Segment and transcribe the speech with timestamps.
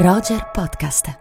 [0.00, 1.12] Roger Podcast.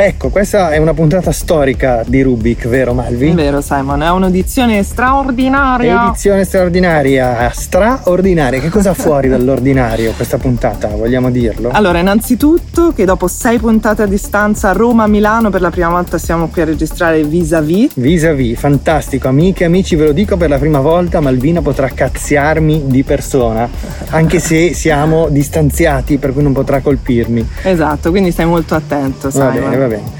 [0.00, 3.32] Ecco, questa è una puntata storica di Rubik, vero Malvi?
[3.32, 6.06] Vero Simon, è un'edizione straordinaria.
[6.06, 8.60] Edizione straordinaria, straordinaria.
[8.60, 10.86] Che cosa fuori dall'ordinario questa puntata?
[10.86, 11.70] Vogliamo dirlo?
[11.72, 16.62] Allora, innanzitutto che dopo sei puntate a distanza Roma-Milano per la prima volta siamo qui
[16.62, 17.94] a registrare vis-à-vis.
[17.94, 19.26] Vis-à-vis, fantastico.
[19.26, 23.68] Amiche e amici, ve lo dico per la prima volta, Malvina potrà cazziarmi di persona,
[24.10, 27.44] anche se siamo distanziati, per cui non potrà colpirmi.
[27.64, 29.52] Esatto, quindi stai molto attento, Va Simon.
[29.54, 30.10] bene, va bene.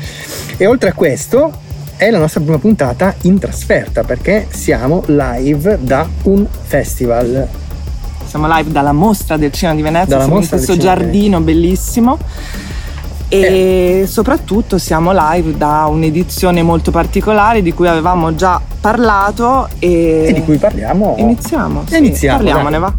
[0.57, 1.53] E oltre a questo,
[1.97, 7.47] è la nostra prima puntata in trasferta perché siamo live da un festival.
[8.25, 12.19] Siamo live dalla mostra del cinema di Venezia, Dalla siamo in questo giardino bellissimo.
[13.31, 20.33] E soprattutto siamo live da un'edizione molto particolare di cui avevamo già parlato e, E
[20.33, 21.15] di cui parliamo.
[21.19, 21.85] iniziamo.
[21.87, 22.81] sì, Iniziamo, Parliamone, dai.
[22.81, 22.95] va.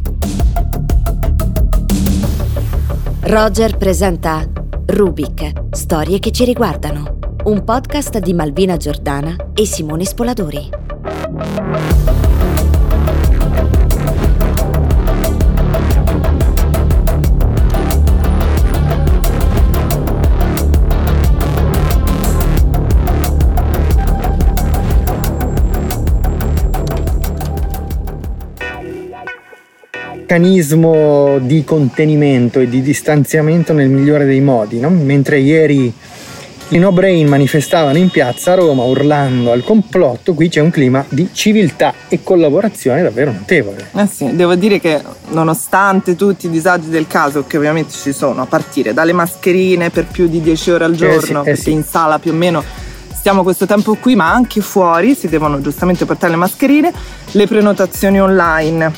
[3.30, 4.44] Roger presenta
[4.88, 7.20] Rubik, storie che ci riguardano.
[7.44, 10.70] Un podcast di Malvina Giordana e Simone Spoladori.
[30.30, 34.92] Meccanismo di contenimento e di distanziamento nel migliore dei modi, no?
[34.92, 35.92] mentre ieri
[36.68, 41.04] i no brain manifestavano in piazza a Roma urlando al complotto, qui c'è un clima
[41.10, 43.90] di civiltà e collaborazione davvero notevole.
[43.96, 48.44] Eh sì, devo dire che nonostante tutti i disagi del caso, che ovviamente ci sono,
[48.44, 51.72] a partire dalle mascherine per più di 10 ore al giorno, sì, eh sì.
[51.72, 52.64] in sala più o meno
[53.20, 56.94] stiamo questo tempo qui, ma anche fuori si devono giustamente portare le mascherine,
[57.32, 58.92] le prenotazioni online,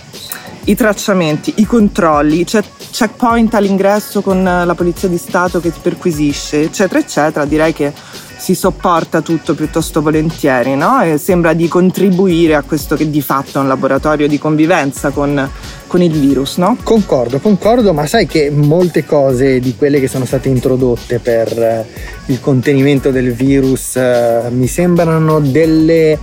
[0.66, 6.62] i tracciamenti, i controlli, c'è checkpoint all'ingresso con la polizia di Stato che ti perquisisce,
[6.62, 7.94] eccetera, eccetera, direi che
[8.42, 11.00] si sopporta tutto piuttosto volentieri, no?
[11.04, 15.48] E sembra di contribuire a questo che di fatto è un laboratorio di convivenza con,
[15.86, 16.76] con il virus, no?
[16.82, 21.86] Concordo, concordo, ma sai che molte cose di quelle che sono state introdotte per eh,
[22.26, 26.18] il contenimento del virus eh, mi sembrano delle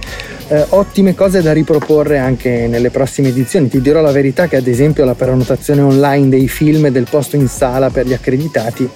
[0.49, 3.69] eh, ottime cose da riproporre anche nelle prossime edizioni.
[3.69, 7.47] Ti dirò la verità che ad esempio la prenotazione online dei film del posto in
[7.47, 8.91] sala per gli accreditati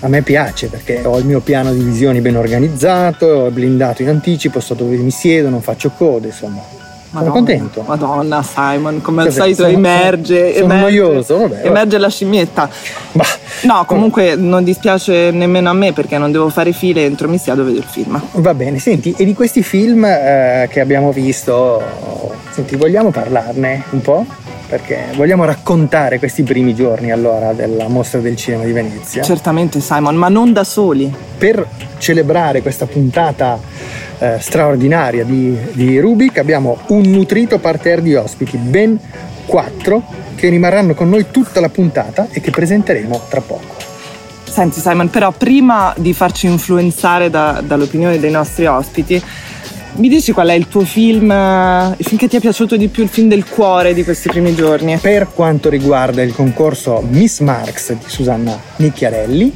[0.00, 4.60] a me piace perché ho il mio piano di visioni ben organizzato, blindato in anticipo,
[4.60, 6.60] so dove mi siedo, non faccio code, insomma.
[7.10, 7.82] Sono Madonna, contento.
[7.86, 9.40] Madonna, Simon, come al Cos'è?
[9.40, 11.66] solito Sono- emerge, sono emerge, noioso, vabbè, vabbè.
[11.66, 12.68] emerge la scimmietta.
[13.12, 13.24] Bah,
[13.62, 17.64] No, comunque non dispiace nemmeno a me perché non devo fare file, entro mi siedo,
[17.64, 18.20] vedo il film.
[18.34, 21.82] Va bene, senti, e di questi film eh, che abbiamo visto,
[22.50, 24.26] senti, vogliamo parlarne un po'?
[24.68, 29.22] Perché vogliamo raccontare questi primi giorni allora della mostra del cinema di Venezia.
[29.22, 31.10] Certamente Simon, ma non da soli.
[31.38, 33.58] Per celebrare questa puntata
[34.18, 39.00] eh, straordinaria di, di Rubik abbiamo un nutrito parterre di ospiti, ben
[39.46, 40.02] quattro,
[40.34, 43.76] che rimarranno con noi tutta la puntata e che presenteremo tra poco.
[44.44, 49.22] Senti Simon, però prima di farci influenzare da- dall'opinione dei nostri ospiti,
[49.96, 52.88] mi dici qual è il tuo film, eh, il film che ti è piaciuto di
[52.88, 54.96] più, il film del cuore di questi primi giorni?
[54.98, 59.52] Per quanto riguarda il concorso Miss Marx di Susanna Nicchiarelli,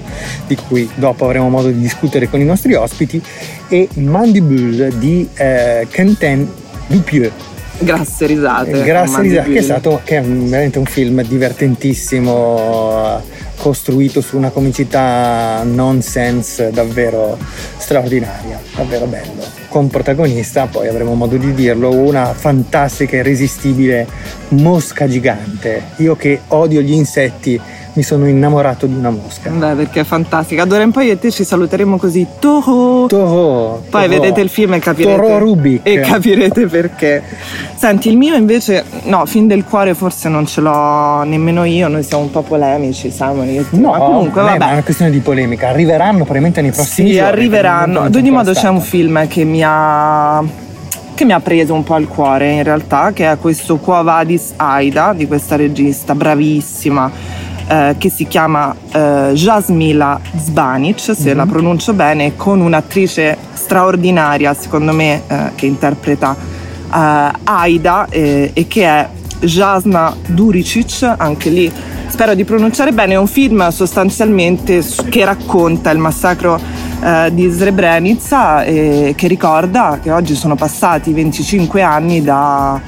[0.47, 3.23] di cui dopo avremo modo di discutere con i nostri ospiti,
[3.69, 6.49] e Mandibule di eh, Quentin
[6.87, 7.33] Dupieux.
[7.79, 8.83] Grazie risate.
[8.83, 13.23] Grazie Mandy Lisa, che è stato che è veramente un film divertentissimo,
[13.63, 17.39] costruito su una comicità nonsense davvero
[17.77, 19.45] straordinaria, davvero bello.
[19.69, 24.07] Con protagonista, poi avremo modo di dirlo, una fantastica e irresistibile
[24.49, 25.81] mosca gigante.
[25.99, 27.59] Io che odio gli insetti,
[27.95, 29.51] mi sono innamorato di una mosca.
[29.51, 30.65] Beh, perché è fantastica.
[30.65, 32.27] D'ora in poi io e te ci saluteremo così.
[32.41, 33.07] Toho!
[33.07, 34.21] Toho, Poi Toho.
[34.21, 35.17] vedete il film e capirete.
[35.17, 35.81] Toro Rubik.
[35.85, 37.23] E capirete perché.
[37.77, 41.89] Senti, il mio invece, no, fin del cuore forse non ce l'ho nemmeno io.
[41.89, 43.49] Noi siamo un po' polemici, Simon.
[43.49, 43.67] Io.
[43.71, 44.69] No, ma comunque, vabbè.
[44.69, 45.69] è una questione di polemica.
[45.69, 47.29] Arriveranno probabilmente nei prossimi Sì, giorni.
[47.31, 47.93] arriveranno.
[47.99, 50.43] per Ad il ogni modo c'è un film che mi ha
[51.15, 54.55] che mi ha preso un po' al cuore in realtà, che è questo Quo Vadis
[54.57, 57.11] Aida di questa regista bravissima
[57.69, 61.37] eh, che si chiama eh, Jasmila Zbanic, se Mhm.
[61.37, 66.35] la pronuncio bene, con un'attrice straordinaria secondo me eh, che interpreta
[66.93, 69.09] Aida eh, e che è
[69.41, 71.73] Jasna Duricic, anche lì
[72.13, 76.61] spero di pronunciare bene, è un film sostanzialmente che racconta il massacro
[77.03, 82.81] eh, di Srebrenica e che ricorda che oggi sono passati 25 anni da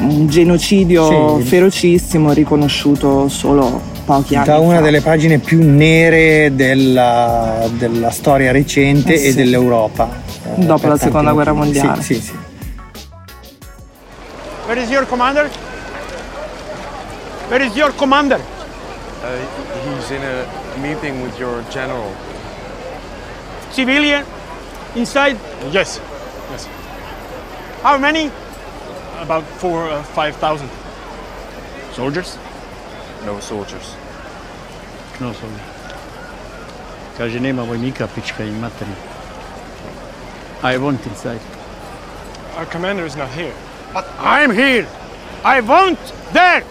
[0.00, 1.46] un genocidio sì.
[1.46, 4.82] ferocissimo riconosciuto solo pochi anni da una fa.
[4.82, 10.08] delle pagine più nere della, della storia recente eh, e dell'Europa.
[10.56, 12.02] Eh, Dopo la seconda guerra mondiale.
[12.02, 12.32] Sì, sì, sì.
[14.72, 15.48] Where is your commander?
[17.50, 18.36] Where is your commander?
[18.36, 19.36] Uh,
[19.84, 20.46] he's in a
[20.80, 22.10] meeting with your general.
[23.70, 24.24] Civilian?
[24.96, 25.36] Inside?
[25.72, 26.00] Yes.
[26.50, 26.64] Yes.
[27.82, 28.30] How many?
[29.18, 30.70] About four, uh, five thousand.
[31.92, 32.38] Soldiers?
[33.26, 33.94] No soldiers.
[35.20, 35.68] No soldiers.
[37.18, 38.96] Kaže nema vojnika, pička i materi.
[40.62, 41.40] I want inside.
[42.56, 43.52] Our commander is not here.
[43.92, 44.86] But I'm here.
[45.44, 45.98] I want
[46.32, 46.64] there.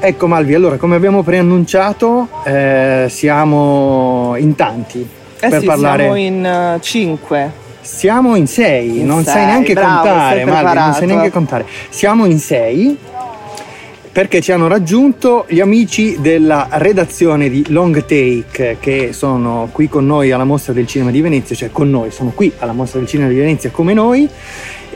[0.00, 5.00] Ecco Malvi, allora come abbiamo preannunciato eh, siamo in tanti
[5.40, 6.02] eh per sì, parlare.
[6.02, 7.66] Siamo in uh, cinque.
[7.80, 11.66] Siamo in sei, In non sei, sai neanche bravo, contare, Malvi, non sai neanche contare.
[11.88, 12.98] Siamo in sei
[14.10, 20.06] perché ci hanno raggiunto gli amici della redazione di Long Take che sono qui con
[20.06, 23.08] noi alla Mostra del Cinema di Venezia, cioè con noi, sono qui alla Mostra del
[23.08, 24.28] Cinema di Venezia come noi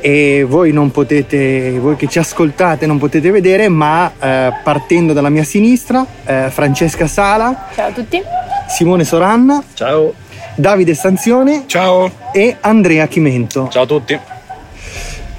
[0.01, 5.29] e voi non potete, voi che ci ascoltate non potete vedere, ma eh, partendo dalla
[5.29, 8.21] mia sinistra, eh, Francesca Sala, Ciao a tutti.
[8.69, 10.13] Simone Soranna, Ciao.
[10.57, 12.11] Davide Stanzione Ciao.
[12.33, 13.69] e Andrea Chimento.
[13.71, 14.32] Ciao a tutti.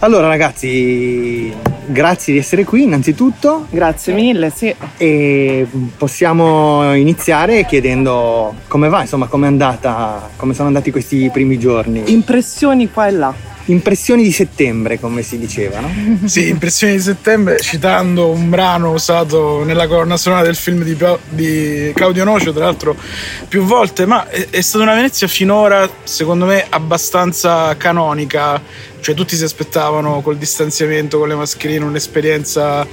[0.04, 1.50] Allora ragazzi,
[1.86, 4.76] grazie di essere qui innanzitutto Grazie mille, sì.
[4.98, 5.66] e
[5.96, 12.04] possiamo iniziare chiedendo come va, insomma, come è andata, come sono andati questi primi giorni.
[12.12, 13.34] Impressioni qua e là.
[13.65, 15.89] Impressioni di settembre, come si diceva, no?
[16.27, 20.98] Sì, impressioni di settembre, citando un brano usato nella colonna sonora del film di,
[21.30, 22.95] di Claudio Nocio, tra l'altro
[23.48, 28.62] più volte, ma è, è stata una Venezia finora, secondo me, abbastanza canonica,
[29.00, 32.86] cioè tutti si aspettavano col distanziamento, con le mascherine, un'esperienza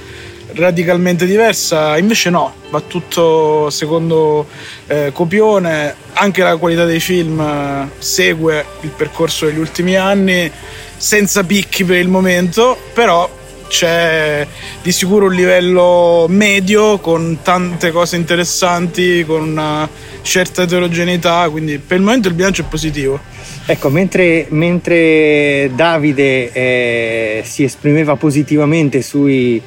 [0.53, 4.47] radicalmente diversa, invece no, va tutto secondo
[4.87, 10.51] eh, copione, anche la qualità dei film eh, segue il percorso degli ultimi anni,
[10.97, 13.39] senza picchi per il momento, però
[13.71, 14.45] c'è
[14.83, 19.87] di sicuro un livello medio con tante cose interessanti, con una
[20.21, 23.19] certa eterogeneità, quindi per il momento il bilancio è positivo.
[23.65, 29.61] Ecco, mentre, mentre Davide eh, si esprimeva positivamente sui,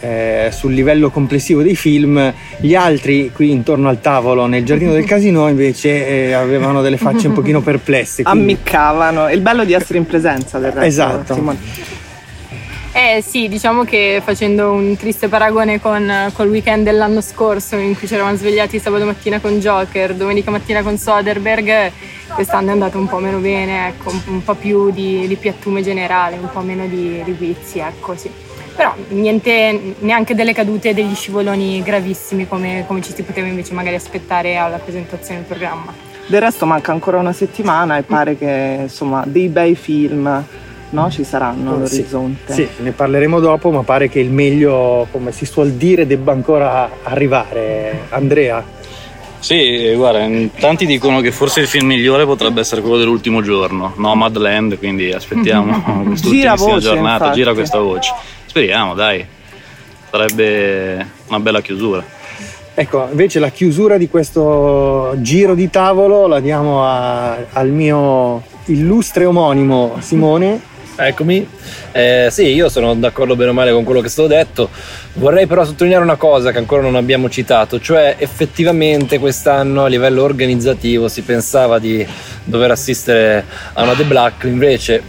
[0.00, 5.04] eh, sul livello complessivo dei film, gli altri qui intorno al tavolo nel giardino del
[5.04, 8.22] casino invece eh, avevano delle facce un pochino perplesse.
[8.22, 9.26] quindi- Ammiccavano.
[9.26, 10.86] È il bello di essere in presenza del resto.
[10.86, 11.34] Esatto.
[11.34, 11.98] Simone.
[12.92, 18.08] Eh sì, diciamo che facendo un triste paragone con col weekend dell'anno scorso in cui
[18.08, 21.92] ci eravamo svegliati sabato mattina con Joker, domenica mattina con Soderbergh,
[22.34, 25.82] quest'anno è andato un po' meno bene, ecco, un, un po' più di, di piattume
[25.82, 28.28] generale, un po' meno di, di vizi, ecco sì.
[28.80, 33.94] Però niente, neanche delle cadute, degli scivoloni gravissimi come, come ci si poteva invece magari
[33.94, 35.92] aspettare alla presentazione del programma.
[36.26, 40.42] Del resto manca ancora una settimana e pare che insomma dei bei film
[40.88, 42.52] no, ci saranno Oh, Sì, all'orizzonte.
[42.54, 46.88] Sì, ne parleremo dopo, ma pare che il meglio, come si suol dire, debba ancora
[47.02, 48.06] arrivare.
[48.08, 48.64] Andrea,
[49.40, 53.92] Sì, guarda, in tanti dicono che forse il film migliore potrebbe essere quello dell'ultimo giorno,
[53.96, 57.38] Nomadland, quindi aspettiamo quest'ultimissima voce, giornata, infatti.
[57.38, 58.38] gira questa voce.
[58.54, 59.24] Speriamo, dai.
[60.10, 62.02] Sarebbe una bella chiusura.
[62.74, 69.24] ecco, invece la chiusura di questo giro di tavolo la diamo a- al mio illustre
[69.24, 70.60] omonimo Simone.
[70.96, 71.46] Eccomi,
[71.92, 74.68] Eh, sì, io sono d'accordo bene o male con quello che è stato detto.
[75.14, 80.22] Vorrei però sottolineare una cosa che ancora non abbiamo citato, cioè effettivamente quest'anno a livello
[80.24, 82.04] organizzativo si pensava di
[82.44, 85.02] dover assistere a una The Black, invece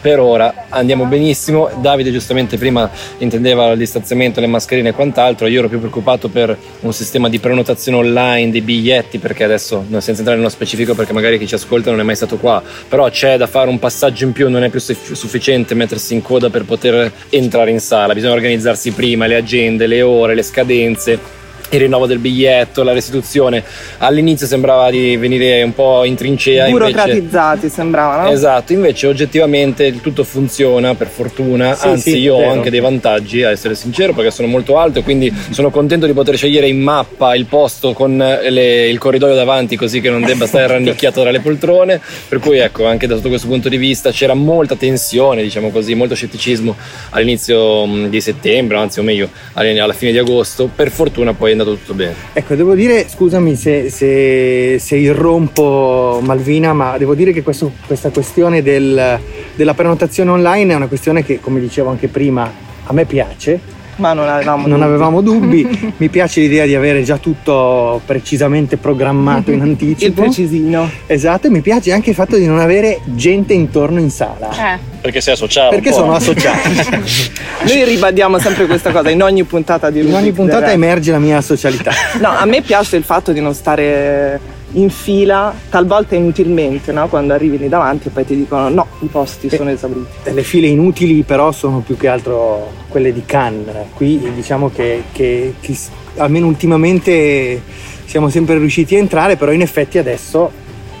[0.00, 1.70] per ora andiamo benissimo.
[1.80, 6.56] Davide giustamente prima intendeva il distanziamento, le mascherine e quant'altro, io ero più preoccupato per
[6.80, 11.38] un sistema di prenotazione online dei biglietti perché adesso, senza entrare nello specifico perché magari
[11.38, 14.32] chi ci ascolta non è mai stato qua, però c'è da fare un passaggio in
[14.32, 18.34] più, non è più suff- sufficiente mettersi in coda per poter entrare in sala, bisogna
[18.34, 21.38] organizzarsi prima le agende, le ore, le scadenze.
[21.72, 23.62] Il rinnovo del biglietto, la restituzione.
[23.98, 26.66] All'inizio sembrava di venire un po' in trincea.
[26.66, 28.30] invece- Burocratizzati sembravano.
[28.30, 33.42] Esatto, invece oggettivamente tutto funziona per fortuna, Sì, anzi sì, io ho anche dei vantaggi
[33.44, 37.34] a essere sincero perché sono molto alto quindi sono contento di poter scegliere in mappa
[37.36, 41.40] il posto con le- il corridoio davanti così che non debba stare rannicchiato tra le
[41.40, 45.70] poltrone, per cui ecco anche da sotto questo punto di vista c'era molta tensione, diciamo
[45.70, 46.74] così, molto scetticismo
[47.10, 51.94] all'inizio di settembre, anzi o meglio alla fine di agosto, per fortuna poi andato tutto
[51.94, 52.14] bene.
[52.32, 58.10] Ecco, devo dire, scusami se, se, se irrompo Malvina, ma devo dire che questo- questa
[58.10, 59.18] questione del-
[59.54, 62.50] della prenotazione online è una questione che, come dicevo anche prima,
[62.84, 63.78] a me piace.
[64.00, 64.82] Ma non avevamo Non dubbi.
[64.88, 70.04] avevamo dubbi, mi piace l'idea di avere già tutto precisamente programmato in anticipo.
[70.04, 70.90] Il precisino.
[71.06, 74.50] Esatto, e mi piace anche il fatto di non avere gente intorno in sala.
[74.74, 74.78] Eh.
[75.00, 75.70] Perché sei associato.
[75.70, 76.68] Perché sono associato.
[77.64, 81.10] Noi ribadiamo sempre questa cosa in ogni puntata di In Rubik ogni del puntata emerge
[81.12, 81.90] la mia socialità.
[82.20, 87.08] No, a me piace il fatto di non stare in fila, talvolta inutilmente, no?
[87.08, 90.32] Quando arrivi lì davanti e poi ti dicono no, i posti sono esauriti.
[90.32, 93.74] Le file inutili però sono più che altro quelle di Cannes.
[93.94, 95.76] Qui diciamo che, che- che
[96.16, 97.60] almeno ultimamente
[98.04, 100.50] siamo sempre riusciti a entrare, però in effetti adesso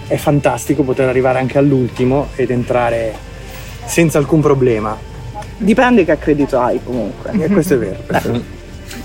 [0.06, 3.14] è fantastico poter arrivare anche all'ultimo ed entrare
[3.84, 4.96] senza alcun problema.
[5.56, 7.30] Dipende che accredito hai comunque.
[7.38, 7.98] E questo è vero.
[8.06, 8.58] questo è vero.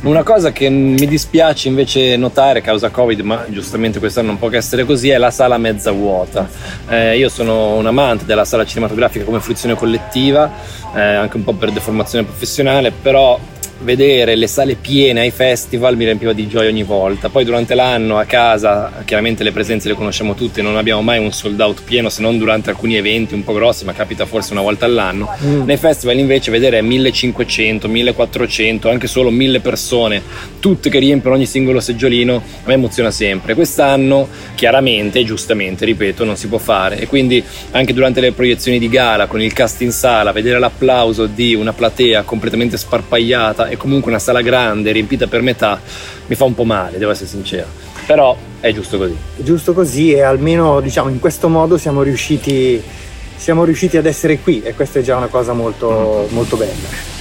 [0.05, 4.57] Una cosa che mi dispiace invece notare causa Covid, ma giustamente quest'anno non può che
[4.57, 6.47] essere così, è la sala mezza vuota.
[6.87, 10.51] Eh, io sono un amante della sala cinematografica come fruizione collettiva,
[10.93, 13.39] eh, anche un po' per deformazione professionale, però
[13.79, 17.29] vedere le sale piene ai festival mi riempiva di gioia ogni volta.
[17.29, 21.31] Poi durante l'anno a casa, chiaramente le presenze le conosciamo tutte, non abbiamo mai un
[21.31, 24.61] sold out pieno se non durante alcuni eventi un po' grossi, ma capita forse una
[24.61, 25.29] volta all'anno.
[25.43, 25.63] Mm.
[25.63, 30.21] Nei festival invece vedere 1500, 1400, anche solo 1000 persone,
[30.59, 33.53] tutte che riempiono ogni singolo seggiolino, a me emoziona sempre.
[33.53, 38.89] Quest'anno chiaramente, giustamente, ripeto, non si può fare e quindi anche durante le proiezioni di
[38.89, 44.09] gala con il cast in sala, vedere l'applauso di una platea completamente sparpagliata e comunque
[44.11, 45.79] una sala grande, riempita per metà,
[46.27, 47.67] mi fa un po' male, devo essere sincero.
[48.05, 49.15] Però è giusto così.
[49.37, 52.81] Giusto così e almeno diciamo in questo modo siamo riusciti,
[53.35, 57.13] siamo riusciti ad essere qui e questa è già una cosa molto, molto bella.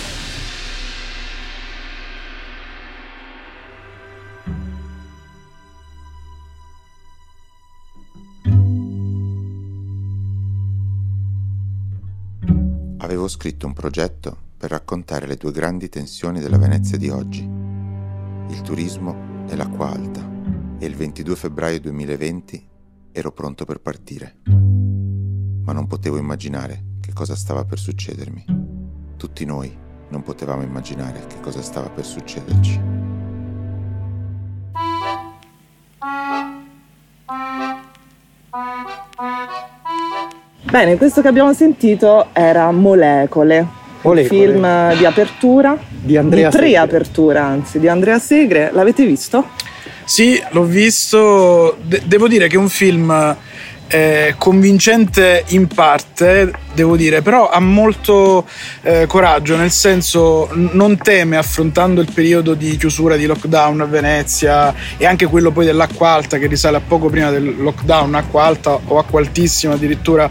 [12.98, 18.60] Avevo scritto un progetto per raccontare le due grandi tensioni della Venezia di oggi, il
[18.62, 20.20] turismo e l'acqua alta,
[20.78, 22.68] e il 22 febbraio 2020
[23.12, 24.36] ero pronto per partire.
[24.46, 28.44] Ma non potevo immaginare che cosa stava per succedermi.
[29.16, 29.74] Tutti noi
[30.08, 32.80] non potevamo immaginare che cosa stava per succederci.
[40.70, 46.68] Bene, questo che abbiamo sentito era Molecole, Il film di apertura, Di Andrea di Segre.
[46.68, 48.70] preapertura anzi, di Andrea Segre.
[48.72, 49.48] L'avete visto?
[50.04, 51.76] Sì, l'ho visto.
[51.82, 53.36] De- devo dire che è un film
[53.88, 58.46] eh, convincente in parte, devo dire, però ha molto
[58.82, 64.74] eh, coraggio, nel senso non teme affrontando il periodo di chiusura di lockdown a Venezia
[64.96, 68.78] e anche quello poi dell'acqua alta che risale a poco prima del lockdown, acqua alta
[68.84, 70.30] o acqua altissima addirittura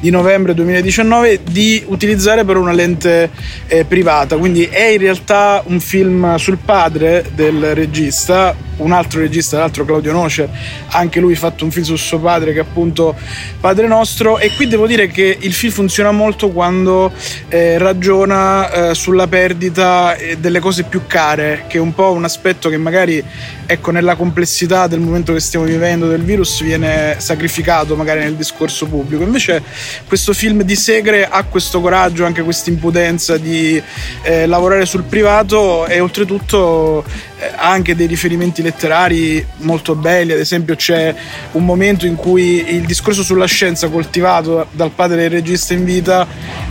[0.00, 3.30] di novembre 2019, di utilizzare però una lente
[3.66, 9.58] eh, privata, quindi è in realtà un film sul padre del regista, un altro regista,
[9.58, 10.48] l'altro Claudio Noce,
[10.88, 13.14] anche lui ha fatto un film su suo padre che è appunto
[13.60, 17.12] Padre Nostro e qui devo dire che il film funziona molto quando
[17.48, 22.24] eh, ragiona eh, sulla perdita eh, delle cose più care, che è un po' un
[22.24, 23.22] aspetto che magari
[23.66, 28.86] ecco nella complessità del momento che stiamo vivendo del virus viene sacrificato magari nel discorso
[28.86, 29.22] pubblico.
[29.22, 29.62] Invece
[30.06, 33.80] questo film di Segre ha questo coraggio, anche questa impudenza di
[34.22, 37.04] eh, lavorare sul privato e oltretutto
[37.38, 41.14] eh, ha anche dei riferimenti letterari molto belli, ad esempio c'è
[41.52, 46.26] un momento in cui il discorso sulla scienza coltivato dal padre del regista in vita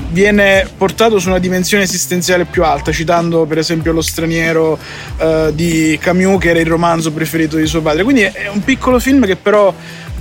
[0.10, 4.78] viene portato su una dimensione esistenziale più alta, citando per esempio Lo straniero
[5.18, 8.04] eh, di Camus, che era il romanzo preferito di suo padre.
[8.04, 9.74] Quindi è un piccolo film che però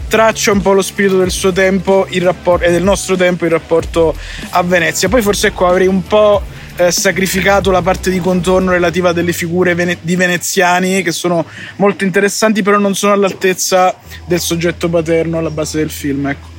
[0.08, 3.50] traccia un po' lo spirito del suo tempo il rapport- e del nostro tempo in
[3.50, 4.14] rapporto
[4.50, 5.08] a Venezia.
[5.08, 6.42] Poi forse ecco avrei un po'
[6.86, 11.44] eh, sacrificato la parte di contorno relativa delle figure vene- di veneziani che sono
[11.76, 16.26] molto interessanti, però non sono all'altezza del soggetto paterno alla base del film.
[16.26, 16.50] Ecco.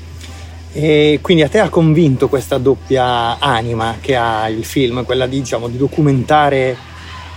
[0.74, 5.39] E quindi a te ha convinto questa doppia anima che ha il film, quella di,
[5.39, 6.92] diciamo, di documentare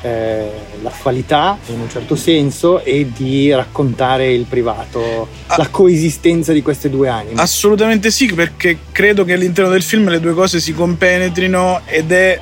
[0.06, 0.50] eh,
[0.82, 7.08] l'attualità in un certo senso e di raccontare il privato, la coesistenza di queste due
[7.08, 7.40] anime.
[7.40, 12.40] Assolutamente sì, perché credo che all'interno del film le due cose si compenetrino ed è,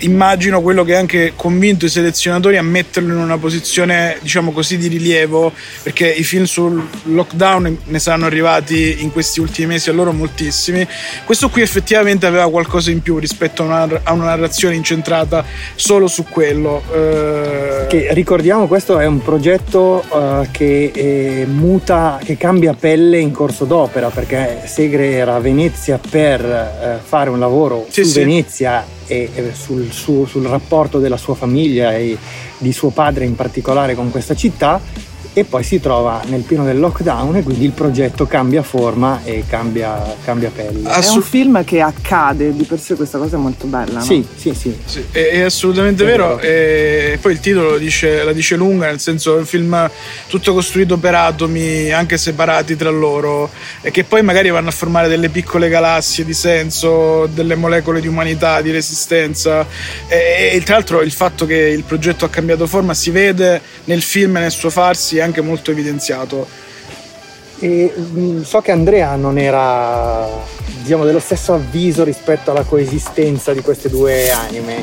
[0.00, 4.78] immagino, quello che ha anche convinto i selezionatori a metterlo in una posizione, diciamo così,
[4.78, 9.92] di rilievo, perché i film sul lockdown ne saranno arrivati in questi ultimi mesi a
[9.92, 10.86] loro moltissimi.
[11.24, 15.44] Questo qui effettivamente aveva qualcosa in più rispetto a una, a una narrazione incentrata
[15.74, 16.82] solo su quello.
[17.88, 23.64] Che ricordiamo, questo è un progetto eh, che eh, muta, che cambia pelle in corso
[23.64, 28.18] d'opera, perché Segre era a Venezia per eh, fare un lavoro Sì, su sì.
[28.20, 32.16] Venezia e, e sul, suo- sul rapporto della sua famiglia e
[32.58, 34.80] di suo padre in particolare con questa città.
[35.36, 39.42] E poi si trova nel pieno del lockdown e quindi il progetto cambia forma e
[39.48, 40.88] cambia, cambia pelle.
[40.88, 43.98] È un film che accade, di per sé questa cosa è molto bella.
[43.98, 44.04] no?
[44.04, 44.76] Sì, sì, sì.
[44.84, 46.36] Sì, è, è assolutamente È vero.
[46.36, 46.40] vero.
[46.40, 49.90] E poi il titolo dice- la dice lunga, nel senso è un film
[50.28, 53.50] tutto costruito per atomi, anche separati tra loro,
[53.80, 58.06] e che poi magari vanno a formare delle piccole galassie di senso, delle molecole di
[58.06, 59.66] umanità, di resistenza.
[60.06, 64.00] E, e tra l'altro il fatto che il progetto ha cambiato forma si vede nel
[64.00, 66.46] film e nel suo farsi, anche molto evidenziato.
[67.58, 70.28] E mh, so che Andrea non era
[70.82, 74.82] diciamo dello stesso avviso rispetto alla coesistenza di queste due anime.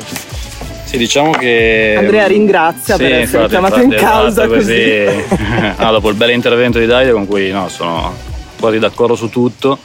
[0.84, 1.94] Sì, diciamo che.
[1.96, 5.74] Andrea ringrazia Sì, per essere infatti, chiamato infatti, in causa esatto, così.
[5.78, 8.14] No, dopo il bel intervento di Davide, con cui no, sono
[8.58, 9.78] quasi d'accordo su tutto,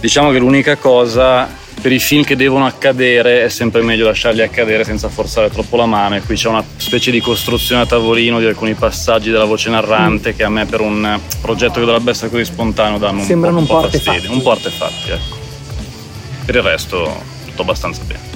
[0.00, 1.48] diciamo che l'unica cosa
[1.80, 5.86] per i film che devono accadere è sempre meglio lasciarli accadere senza forzare troppo la
[5.86, 6.16] mano.
[6.16, 9.72] E qui c'è una specie di costruzione a tavolino di alcuni passaggi della voce Mm.
[9.72, 13.66] narrante che a me, per un progetto che dovrebbe essere così spontaneo, danno Sembrano un
[13.66, 14.10] po', un po' fastidio.
[14.12, 14.34] artefatti.
[14.36, 15.36] Un po' artefatti, ecco.
[16.46, 18.26] Per il resto, tutto abbastanza bene.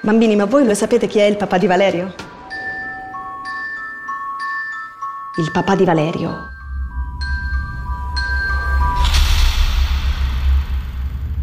[0.00, 2.14] Bambini, ma voi lo sapete chi è il papà di Valerio?
[5.36, 6.48] Il papà di Valerio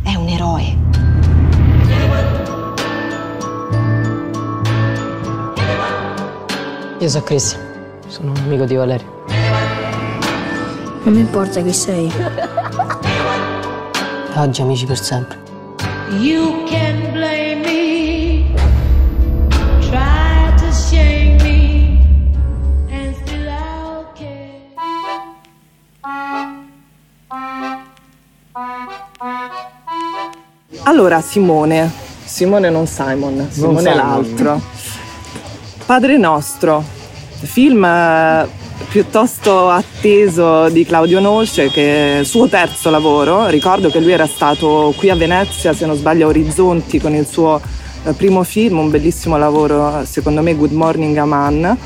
[0.01, 0.77] è un eroe.
[6.99, 7.59] Io sono Chris,
[8.07, 9.25] sono un amico di Valerio.
[11.03, 12.09] Non mi importa chi sei.
[14.35, 15.37] Oggi amici per sempre.
[16.17, 18.40] You can blame me,
[30.83, 31.91] Allora, Simone,
[32.23, 33.95] Simone non Simon, Simone Simon.
[33.95, 34.61] l'altro.
[35.85, 36.83] Padre nostro,
[37.41, 38.47] film eh,
[38.89, 43.47] piuttosto atteso di Claudio Noce, che è il suo terzo lavoro.
[43.47, 47.27] Ricordo che lui era stato qui a Venezia, se non sbaglio, a Orizzonti con il
[47.27, 47.61] suo
[48.03, 51.77] eh, primo film, un bellissimo lavoro, secondo me, Good Morning Aman.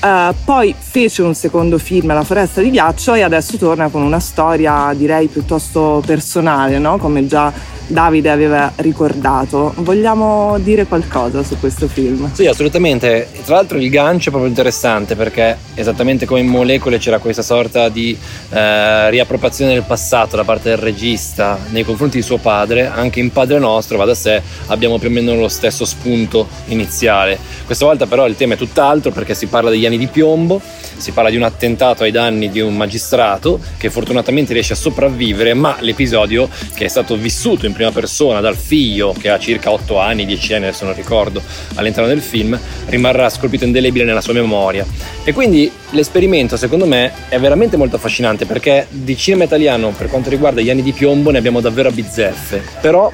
[0.00, 4.20] Eh, poi fece un secondo film, La foresta di ghiaccio, e adesso torna con una
[4.20, 6.98] storia direi piuttosto personale, no?
[6.98, 7.52] come già
[7.88, 9.72] Davide aveva ricordato.
[9.76, 12.30] Vogliamo dire qualcosa su questo film?
[12.34, 13.28] Sì, assolutamente.
[13.44, 17.88] Tra l'altro il gancio è proprio interessante perché esattamente come in Molecole c'era questa sorta
[17.88, 18.16] di
[18.50, 23.32] eh, riappropriazione del passato da parte del regista nei confronti di suo padre, anche in
[23.32, 27.38] Padre Nostro, va da sé, abbiamo più o meno lo stesso spunto iniziale.
[27.64, 30.60] Questa volta però il tema è tutt'altro perché si parla degli anni di piombo,
[30.96, 35.54] si parla di un attentato ai danni di un magistrato che fortunatamente riesce a sopravvivere,
[35.54, 40.00] ma l'episodio che è stato vissuto in prima persona dal figlio che ha circa 8
[40.00, 41.40] anni, 10 anni, adesso non ricordo,
[41.76, 44.84] all'interno del film, rimarrà scolpito indelebile nella sua memoria.
[45.22, 50.28] E quindi l'esperimento secondo me è veramente molto affascinante perché di cinema italiano per quanto
[50.28, 53.12] riguarda gli anni di piombo ne abbiamo davvero a bizzeffe, però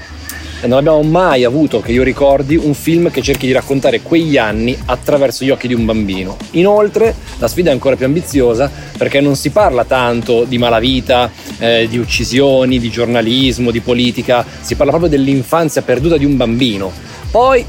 [0.66, 4.77] non abbiamo mai avuto, che io ricordi, un film che cerchi di raccontare quegli anni
[4.87, 6.37] attraverso gli occhi di un bambino.
[6.53, 11.87] Inoltre, la sfida è ancora più ambiziosa perché non si parla tanto di malavita, eh,
[11.88, 16.90] di uccisioni, di giornalismo, di politica, si parla proprio dell'infanzia perduta di un bambino.
[17.31, 17.64] Poi,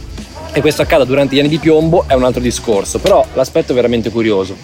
[0.54, 3.76] e questo accada durante gli anni di piombo, è un altro discorso, però l'aspetto è
[3.76, 4.56] veramente curioso.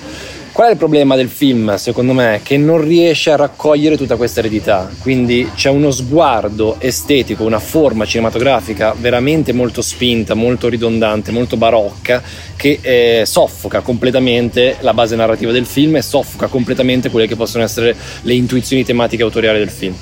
[0.53, 2.41] Qual è il problema del film, secondo me?
[2.43, 4.89] Che non riesce a raccogliere tutta questa eredità.
[4.99, 12.21] Quindi c'è uno sguardo estetico, una forma cinematografica veramente molto spinta, molto ridondante, molto barocca,
[12.57, 17.63] che eh, soffoca completamente la base narrativa del film e soffoca completamente quelle che possono
[17.63, 19.95] essere le intuizioni tematiche autoriali del film.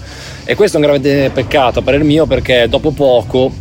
[0.46, 3.54] E questo è un grave peccato, a parer mio, perché dopo poco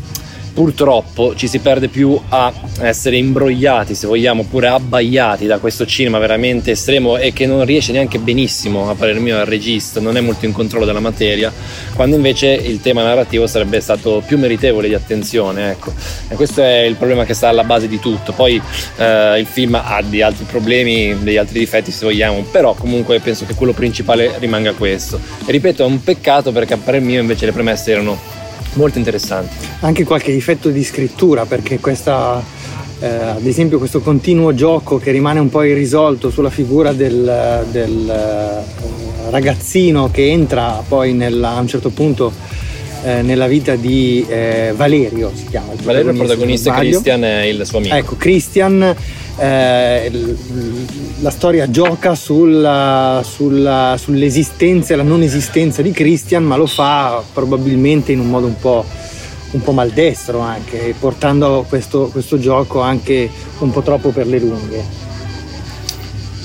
[0.53, 6.19] purtroppo ci si perde più a essere imbrogliati, se vogliamo, oppure abbaiati da questo cinema
[6.19, 10.21] veramente estremo e che non riesce neanche benissimo, a parer mio, al regista, non è
[10.21, 11.53] molto in controllo della materia,
[11.95, 15.93] quando invece il tema narrativo sarebbe stato più meritevole di attenzione, ecco.
[16.29, 18.33] E questo è il problema che sta alla base di tutto.
[18.33, 18.61] Poi
[18.97, 23.45] eh, il film ha di altri problemi, degli altri difetti se vogliamo, però comunque penso
[23.47, 25.21] che quello principale rimanga questo.
[25.45, 28.38] E ripeto, è un peccato perché a parer mio invece le premesse erano
[28.75, 29.55] molto interessanti.
[29.81, 32.43] Anche qualche difetto di scrittura perché questa,
[33.01, 38.11] eh, ad esempio questo continuo gioco che rimane un po' irrisolto sulla figura del, del,
[38.11, 42.33] eh, ragazzino che entra poi nella- a un certo punto
[43.05, 45.73] eh, nella vita di eh, Valerio, si chiama.
[45.73, 46.75] il Valerio è il protagonista.
[46.75, 47.95] Christian è il suo amico.
[47.95, 48.95] Ecco, Christian,
[49.39, 50.11] eh,
[51.21, 57.23] la storia gioca sulla- sulla- sull'esistenza e la non esistenza di Christian, ma lo fa
[57.33, 58.85] probabilmente in un modo un po',
[59.53, 65.07] un po' maldestro anche, portando questo, questo gioco anche un po' troppo per le lunghe.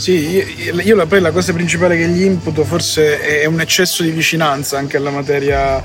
[0.03, 0.43] Sì,
[0.83, 4.97] io, la, la cosa principale che gli imputo forse è un eccesso di vicinanza anche
[4.97, 5.81] alla materia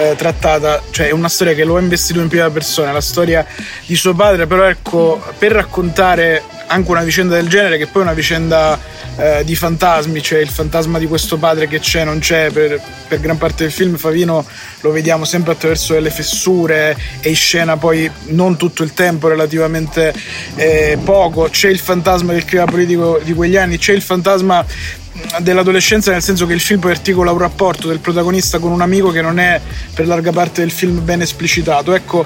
[0.00, 3.44] eh, trattata, cioè è una storia che lo ha investito in prima persona, la storia
[3.84, 8.04] di suo padre, però ecco, per raccontare anche una vicenda del genere, che poi è
[8.04, 8.78] una vicenda
[9.16, 13.20] eh, di fantasmi, cioè il fantasma di questo padre che c'è, non c'è, per, per
[13.20, 13.96] gran parte del film.
[13.96, 14.46] Favino
[14.80, 20.14] lo vediamo sempre attraverso delle fessure, è in scena poi non tutto il tempo, relativamente
[20.54, 24.64] eh, poco, c'è il fantasma del clima politico di quegli anni, c'è il fantasma
[25.40, 29.20] dell'adolescenza nel senso che il film articola un rapporto del protagonista con un amico che
[29.20, 29.60] non è
[29.94, 31.94] per larga parte del film ben esplicitato.
[31.94, 32.24] Ecco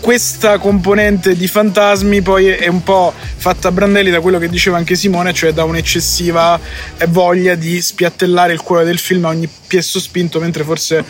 [0.00, 4.76] questa componente di fantasmi poi è un po' fatta a brandelli da quello che diceva
[4.76, 6.60] anche Simone cioè da un'eccessiva
[7.08, 11.04] voglia di spiattellare il cuore del film a ogni piesso spinto mentre forse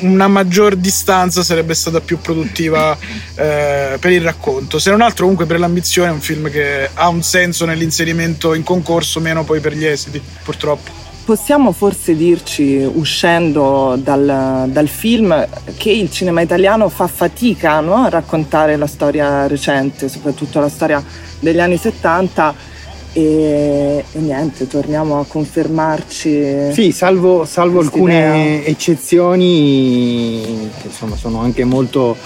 [0.00, 2.96] una maggior distanza sarebbe stata più produttiva
[3.34, 4.78] eh, per il racconto.
[4.78, 8.62] Se non altro, comunque, per l'ambizione è un film che ha un senso nell'inserimento in
[8.62, 11.08] concorso, meno poi per gli esiti, purtroppo.
[11.24, 18.08] Possiamo forse dirci, uscendo dal, dal film, che il cinema italiano fa fatica no, a
[18.08, 21.02] raccontare la storia recente, soprattutto la storia
[21.38, 22.69] degli anni 70
[23.12, 26.72] e, e niente, torniamo a confermarci.
[26.72, 32.16] Sì, salvo, salvo alcune eccezioni che insomma sono anche molto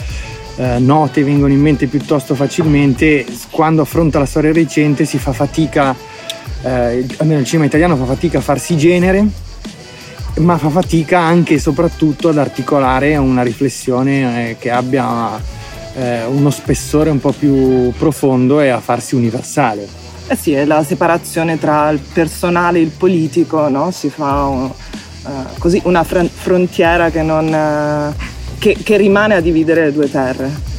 [0.57, 5.95] eh, note, vengono in mente piuttosto facilmente, quando affronta la storia recente si fa fatica,
[6.63, 9.27] eh, almeno il cinema italiano fa fatica a farsi genere,
[10.37, 15.41] ma fa fatica anche e soprattutto ad articolare una riflessione eh, che abbia
[15.97, 20.04] eh, uno spessore un po' più profondo e a farsi universale.
[20.27, 23.91] Eh sì, è la separazione tra il personale e il politico, no?
[23.91, 24.71] Si fa
[25.27, 28.15] eh, così una fron- frontiera che, non, eh,
[28.59, 30.73] che- che rimane a dividere le due terre.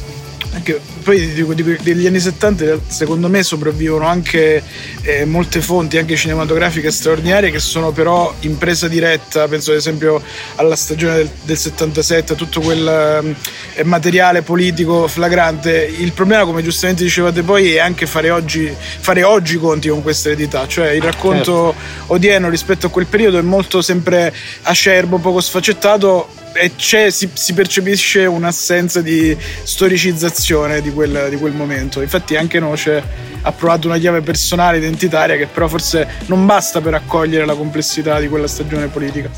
[0.56, 4.62] Anche poi di- di- degli anni 70 secondo me sopravvivono anche
[5.02, 9.46] eh, molte fonti anche cinematografiche straordinarie che sono però in presa diretta.
[9.48, 10.22] Penso ad esempio
[10.54, 13.36] alla stagione del, del 77 a tutto quel
[13.74, 15.84] eh, materiale politico flagrante.
[15.98, 20.30] Il problema come giustamente dicevate poi è anche fare oggi, fare oggi conti con questa
[20.30, 20.66] eredità.
[20.66, 21.74] Cioè il racconto
[22.06, 27.52] odierno rispetto a quel periodo è molto sempre acerbo poco sfaccettato e c'è, si, si
[27.52, 32.00] percepisce un'assenza di storicizzazione di quel, di quel momento.
[32.00, 33.02] Infatti, anche Noce
[33.42, 38.18] ha provato una chiave personale, identitaria, che però forse non basta per accogliere la complessità
[38.18, 39.30] di quella stagione politica.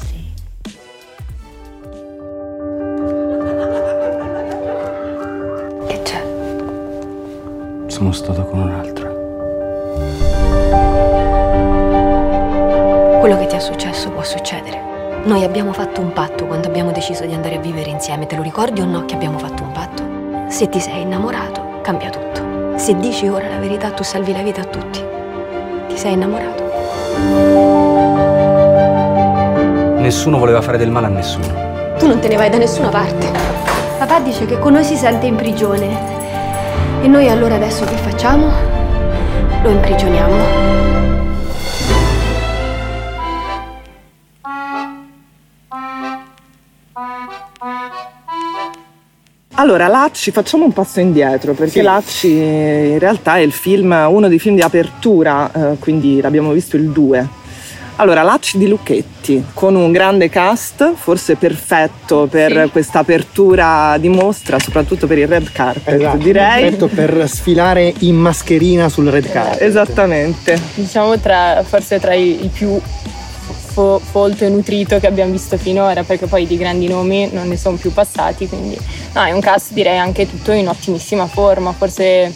[5.87, 6.23] Che c'è?
[7.89, 9.07] Sono stato con un'altra.
[13.21, 14.98] Quello che ti è successo può succedere.
[15.25, 18.27] Noi abbiamo fatto un patto quando abbiamo deciso di andare a vivere insieme.
[18.27, 20.03] Te lo ricordi o no che abbiamo fatto un patto?
[20.49, 22.77] Se ti sei innamorato, cambia tutto.
[22.77, 25.05] Se dici ora la verità, tu salvi la vita a tutti.
[25.89, 26.67] Ti sei innamorato?
[30.01, 31.47] Nessuno voleva fare del male a nessuno.
[31.99, 33.31] Tu non te ne vai da nessuna parte.
[33.99, 36.17] Papà dice che con noi si sente in prigione.
[37.03, 38.51] E noi allora adesso che facciamo?
[39.63, 40.98] Lo imprigioniamo.
[49.61, 54.39] Allora, Lacci, facciamo un passo indietro perché Lacci in realtà è il film, uno dei
[54.39, 57.29] film di apertura, eh, quindi l'abbiamo visto il 2.
[57.97, 64.61] Allora, Lacci di Lucchetti, con un grande cast, forse perfetto per questa apertura di mostra,
[64.61, 66.63] soprattutto per il red carpet, Esatto, direi.
[66.63, 69.61] perfetto per sfilare in mascherina sul red carpet.
[69.61, 70.57] Esattamente.
[70.75, 72.81] Diciamo tra, forse tra i, i più
[73.79, 77.57] fo- folto e nutrito che abbiamo visto finora, perché poi di grandi nomi non ne
[77.57, 78.77] sono più passati, quindi
[79.13, 82.35] no, è un cast direi anche tutto in ottimissima forma, forse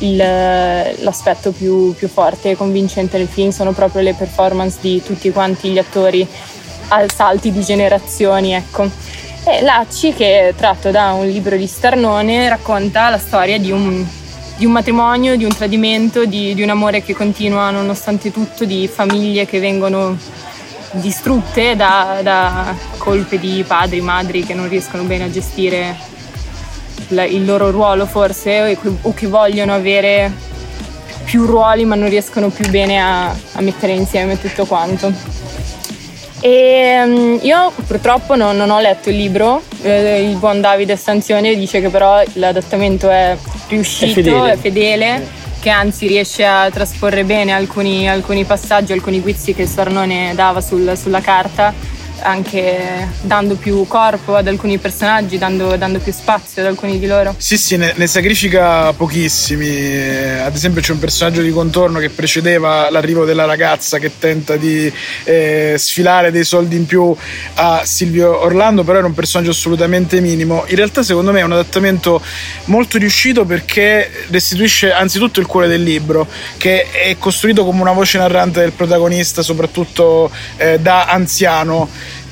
[0.00, 5.30] il- l'aspetto più, più forte e convincente del film sono proprio le performance di tutti
[5.30, 6.26] quanti gli attori
[6.88, 8.86] al salti di generazioni, ecco.
[9.44, 14.04] E Lacci, che è tratto da un libro di Starnone, racconta la storia di un,
[14.56, 18.86] di un matrimonio, di un tradimento, di, di un amore che continua nonostante tutto, di
[18.92, 20.18] famiglie che vengono
[20.92, 25.94] distrutte da, da colpe di padri, madri che non riescono bene a gestire
[27.08, 30.32] la- il loro ruolo forse o che, vogliono avere
[31.24, 35.12] più ruoli ma non riescono più bene a, a mettere insieme tutto quanto.
[36.40, 41.54] E mm, io purtroppo non, non ho letto il libro, eh, il buon Davide Stanzione
[41.56, 43.36] dice che però l'adattamento è
[43.68, 44.52] riuscito, È fedele.
[44.52, 45.26] è fedele,
[45.66, 50.96] che anzi riesce a trasporre bene alcuni, alcuni passaggi, alcuni guizzi che Sarnone dava sul-
[50.96, 51.74] sulla carta,
[52.20, 57.34] anche dando più corpo ad alcuni personaggi, dando, dando più spazio ad alcuni di loro.
[57.38, 59.68] Sì, sì, ne, ne sacrifica pochissimi.
[60.40, 64.92] Ad esempio, c'è un personaggio di contorno che precedeva l'arrivo della ragazza che tenta di
[65.24, 67.14] eh, sfilare dei soldi in più
[67.54, 70.64] a Silvio Orlando, però era un personaggio assolutamente minimo.
[70.68, 72.20] In realtà, secondo me, è un adattamento
[72.64, 76.26] molto riuscito perché restituisce anzitutto il cuore del libro,
[76.56, 81.88] che è costruito come una voce narrante del protagonista, soprattutto eh, da anziano.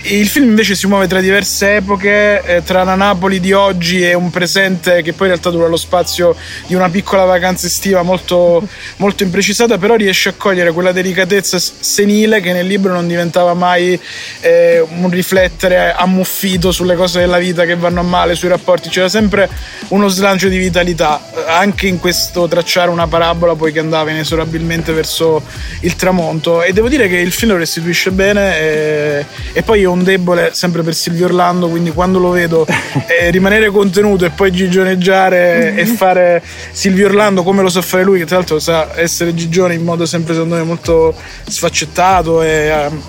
[0.06, 4.12] Il film invece si muove tra diverse epoche, eh, tra la Napoli di oggi e
[4.12, 6.36] un presente che poi in realtà dura lo spazio
[6.66, 12.42] di una piccola vacanza estiva molto, molto imprecisata, però riesce a cogliere quella delicatezza senile
[12.42, 13.98] che nel libro non diventava mai
[14.40, 19.08] eh, un riflettere ammuffito sulle cose della vita che vanno a male, sui rapporti, c'era
[19.08, 19.48] sempre
[19.88, 24.92] uno slancio di vitalità, eh, anche in questo tracciare una parabola poi che andava inesorabilmente
[24.92, 25.42] verso
[25.80, 26.62] il tramonto.
[26.62, 30.50] E devo dire che il film lo restituisce bene e, e poi io un debole
[30.52, 32.66] sempre per Silvio Orlando, quindi quando lo vedo
[33.08, 38.18] eh, rimanere contenuto e poi gigioneggiare e fare Silvio Orlando come lo sa fare lui,
[38.18, 41.14] che tra l'altro sa essere gigione in modo sempre secondo me molto
[41.46, 43.02] sfaccettato e, ehm,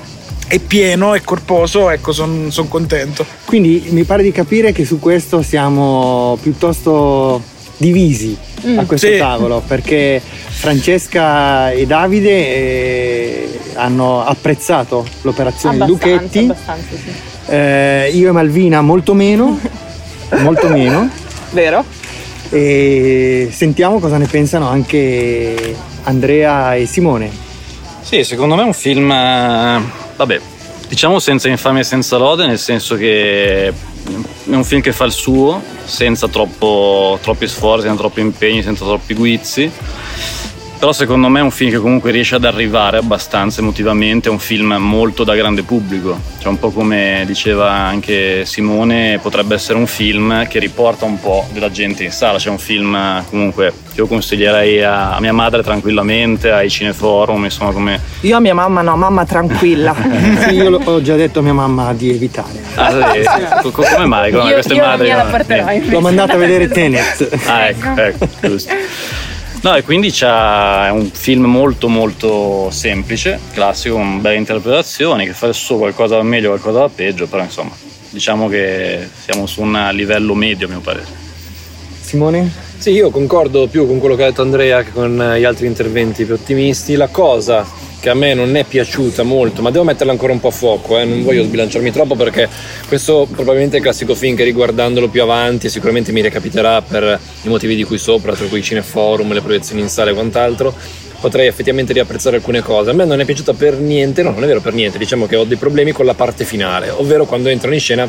[0.47, 3.25] e pieno e corposo, ecco, sono contento.
[3.45, 9.17] Quindi mi pare di capire che su questo siamo piuttosto divisi Mm, a questo sì.
[9.17, 17.11] tavolo perché Francesca e Davide eh, hanno apprezzato l'operazione di Abbastanza, Lucchetti, abbastanza, sì.
[17.47, 19.59] Eh, io e Malvina molto meno,
[20.41, 21.07] molto meno.
[21.51, 21.83] Vero?
[22.49, 27.29] E sentiamo cosa ne pensano anche Andrea e Simone.
[28.01, 29.81] Sì, secondo me è un film, eh,
[30.15, 30.39] vabbè,
[30.87, 33.71] diciamo senza infamia e senza lode, nel senso che
[34.07, 38.85] è un film che fa il suo, senza troppo- troppi sforzi, senza troppi impegni, senza
[38.85, 39.71] troppi guizzi.
[40.77, 44.37] Però secondo me è un film che comunque riesce ad arrivare abbastanza emotivamente, è un
[44.39, 49.87] film molto da grande pubblico, cioè un po' come diceva anche Simone, potrebbe essere un
[49.87, 52.95] film che riporta un po' della gente in sala, c'è un film
[53.29, 57.99] comunque che io consiglierei a, a mia madre tranquillamente, ai cineforum, insomma come...
[58.21, 59.95] Io a mia mamma no, mamma tranquilla.
[60.45, 62.61] Sì, io l'ho- ho già detto a mia mamma di evitare.
[62.75, 63.21] Ah, sì?
[63.61, 64.31] Co- co- come mai?
[64.31, 65.05] Come Io- queste io la madri?
[65.07, 65.85] mia la porterò Eh.
[65.89, 67.29] L'ho mandata a vedere Tenet.
[67.47, 68.73] Ah, ecco, ecco, giusto.
[69.65, 75.33] No, e quindi c'ha, è un film molto molto semplice, classico, con belle interpretazioni, che
[75.33, 77.71] fa il suo qualcosa da meglio, qualcosa da peggio, però insomma,
[78.11, 81.07] diciamo che siamo su un livello medio a mio parere.
[81.99, 82.47] Simone?
[82.77, 86.25] Sì, io concordo più con quello che ha detto Andrea che con gli altri interventi
[86.25, 86.93] più ottimisti.
[86.93, 87.65] La cosa
[88.05, 90.99] che a me non è piaciuta molto, ma devo metterla ancora un po' a fuoco,
[90.99, 92.47] eh, non voglio sbilanciarmi troppo perché
[92.87, 97.47] questo probabilmente è il classico film che riguardandolo più avanti sicuramente mi recapiterà per i
[97.47, 100.71] motivi di cui sopra, tra cui i cineforum, le proiezioni in sala e quant'altro.
[101.19, 102.91] Potrei effettivamente riapprezzare alcune cose.
[102.91, 105.35] A me non è piaciuta per niente, no, non è vero per niente, diciamo che
[105.35, 108.07] ho dei problemi con la parte finale, ovvero quando entrano in scena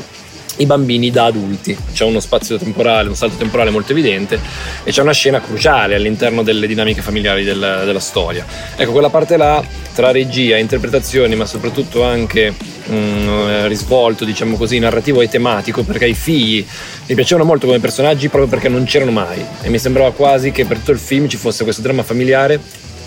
[0.56, 1.76] i bambini da adulti.
[1.92, 4.38] C'è uno spazio temporale, un salto temporale molto evidente
[4.84, 8.44] e c'è una scena cruciale all'interno delle dinamiche familiari del- della storia.
[8.76, 9.62] Ecco, quella parte là,
[9.94, 12.52] tra regia, interpretazioni, ma soprattutto anche
[12.90, 16.64] mm, eh, risvolto, diciamo così, narrativo e tematico, perché i figli
[17.06, 20.64] mi piacevano molto come personaggi proprio perché non c'erano mai e mi sembrava quasi che
[20.64, 22.60] per tutto il film ci fosse questo dramma familiare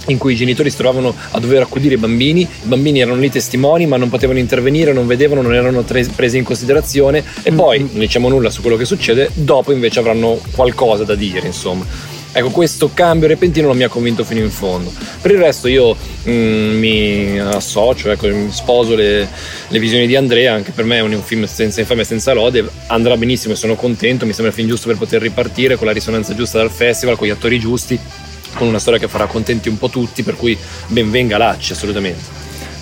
[0.09, 3.29] in cui i genitori si trovavano a dover accudire i bambini, i bambini erano lì
[3.29, 7.23] testimoni ma non potevano intervenire, non vedevano, non erano tre- presi in considerazione.
[7.43, 11.47] E poi non diciamo nulla su quello che succede, dopo invece avranno qualcosa da dire
[11.47, 12.17] insomma.
[12.31, 14.91] Ecco, questo cambio repentino non mi ha convinto fino in fondo.
[15.19, 15.95] Per il resto io
[16.27, 19.27] mm, mi associo, ecco, mi sposo le,
[19.67, 22.31] le visioni di Andrea, anche per me è un, un film senza infamia e senza
[22.33, 25.87] lode, andrà benissimo e sono contento, mi sembra il film giusto per poter ripartire con
[25.87, 27.99] la risonanza giusta dal festival, con gli attori giusti,
[28.55, 30.57] con una storia che farà contenti un po' tutti, per cui
[30.87, 32.37] ben venga Lacci assolutamente.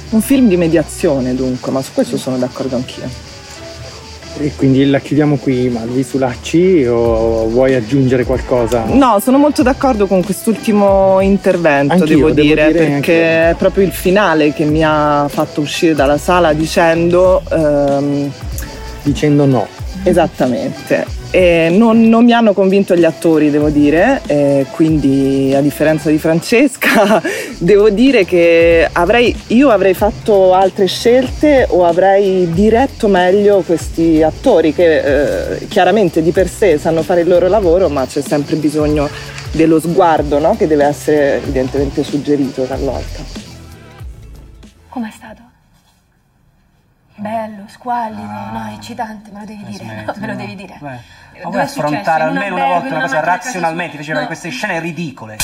[0.10, 3.26] Un film di mediazione dunque, ma su questo sono d'accordo anch'io.
[4.40, 8.84] E quindi la chiudiamo qui, Malvi, su Lacci o vuoi aggiungere qualcosa?
[8.86, 13.84] No, sono molto d'accordo con quest'ultimo intervento, Anch'io, devo, devo dire, dire perché è proprio
[13.84, 17.42] il finale che mi ha fatto uscire dalla sala dicendo...
[17.52, 18.32] ehm,
[19.02, 19.68] Dicendo no.
[20.04, 21.17] Esattamente.
[21.30, 26.18] E non, non mi hanno convinto gli attori, devo dire, e quindi a differenza di
[26.18, 27.22] Francesca,
[27.60, 34.74] devo dire che avrei, io avrei fatto altre scelte o avrei diretto meglio questi attori
[34.74, 39.10] che eh, chiaramente di per sé sanno fare il loro lavoro, ma c'è sempre bisogno
[39.52, 40.56] dello sguardo no?
[40.56, 43.24] che deve essere evidentemente suggerito talvolta.
[44.90, 45.47] Com'è stato?
[47.20, 49.84] Bello, squallido, no, eccitante, me lo devi dire.
[49.84, 50.78] smetti, no, me lo devi dire.
[50.80, 51.00] Beh,
[51.44, 54.00] Ma vuoi affrontare almeno una volta in una cosa razionalmente, sua?
[54.02, 54.26] diceva No.
[54.28, 55.38] queste scene ridicole.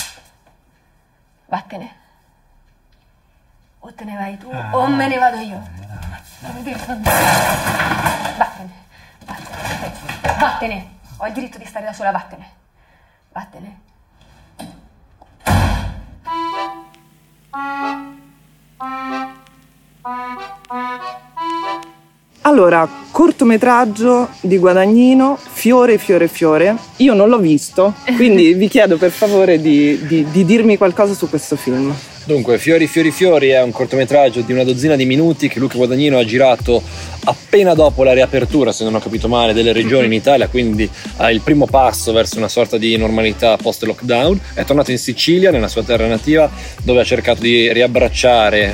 [1.48, 1.92] Vattene.
[3.80, 4.70] O te ne vai tu, Ah.
[4.78, 5.62] o me ne vado io.
[6.88, 7.24] Andare.
[8.38, 8.72] Vattene.
[9.26, 10.36] Vattene.
[10.40, 10.88] Vattene.
[11.18, 12.50] Ho il diritto di stare da sola, vattene.
[13.32, 13.82] Vattene.
[22.46, 26.76] Allora, cortometraggio di Guadagnino, Fiore, Fiore, Fiore.
[26.98, 31.30] Io non l'ho visto, quindi vi chiedo per favore di, di- di dirmi qualcosa su
[31.30, 31.96] questo film.
[32.26, 36.18] Dunque, Fiori Fiori Fiori è un cortometraggio di una dozzina di minuti che Luca Guadagnino
[36.18, 36.82] ha girato
[37.26, 41.30] appena dopo la riapertura, se non ho capito male, delle regioni in Italia, quindi ha
[41.30, 44.40] il primo passo verso una sorta di normalità post-lockdown.
[44.54, 46.50] È tornato in Sicilia, nella sua terra nativa,
[46.82, 48.72] dove ha cercato di riabbracciare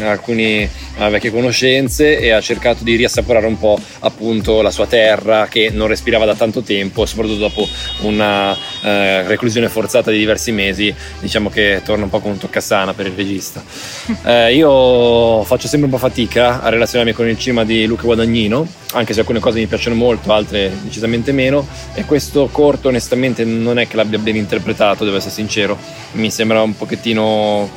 [1.00, 5.70] alcune vecchie conoscenze e ha cercato di riassaporare un po' appunto la sua terra che
[5.72, 7.68] non respirava da tanto tempo, soprattutto dopo
[8.02, 12.94] una eh, reclusione forzata di diversi mesi, diciamo che torna un po' con un toccasana
[12.94, 13.64] per il regista.
[14.30, 18.68] Eh, io faccio sempre un po' fatica a relazionarmi con il cinema di Luca Guadagnino,
[18.94, 23.80] anche se alcune cose mi piacciono molto, altre decisamente meno, e questo corto onestamente non
[23.80, 25.78] è che l'abbia ben interpretato, devo essere sincero,
[26.14, 27.70] mi sembra un pochettino,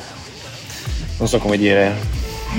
[1.17, 1.95] non so come dire,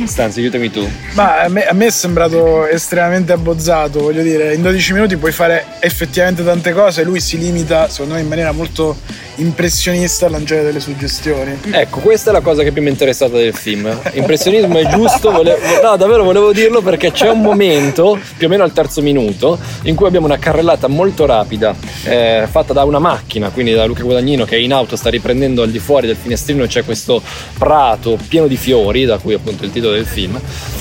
[0.04, 0.88] Stanzi, aiutami tu.
[1.12, 5.32] Ma a me, a me è sembrato estremamente abbozzato, voglio dire, in 12 minuti puoi
[5.32, 8.96] fare effettivamente tante cose, lui si limita, secondo me, in maniera molto
[9.36, 11.58] impressionista a lanciare delle suggestioni.
[11.70, 13.92] Ecco, questa è la cosa che più mi è interessata del film.
[14.12, 18.62] Impressionismo è giusto, volevo, no, davvero volevo dirlo perché c'è un momento, più o meno
[18.62, 23.50] al terzo minuto, in cui abbiamo una carrellata molto rapida, eh, fatta da una macchina,
[23.50, 26.66] quindi da Luca Guadagnino che è in auto, sta riprendendo al di fuori del finestrino
[26.66, 27.22] c'è questo
[27.58, 30.40] prato pieno di fiori, da cui appunto il titolo del film.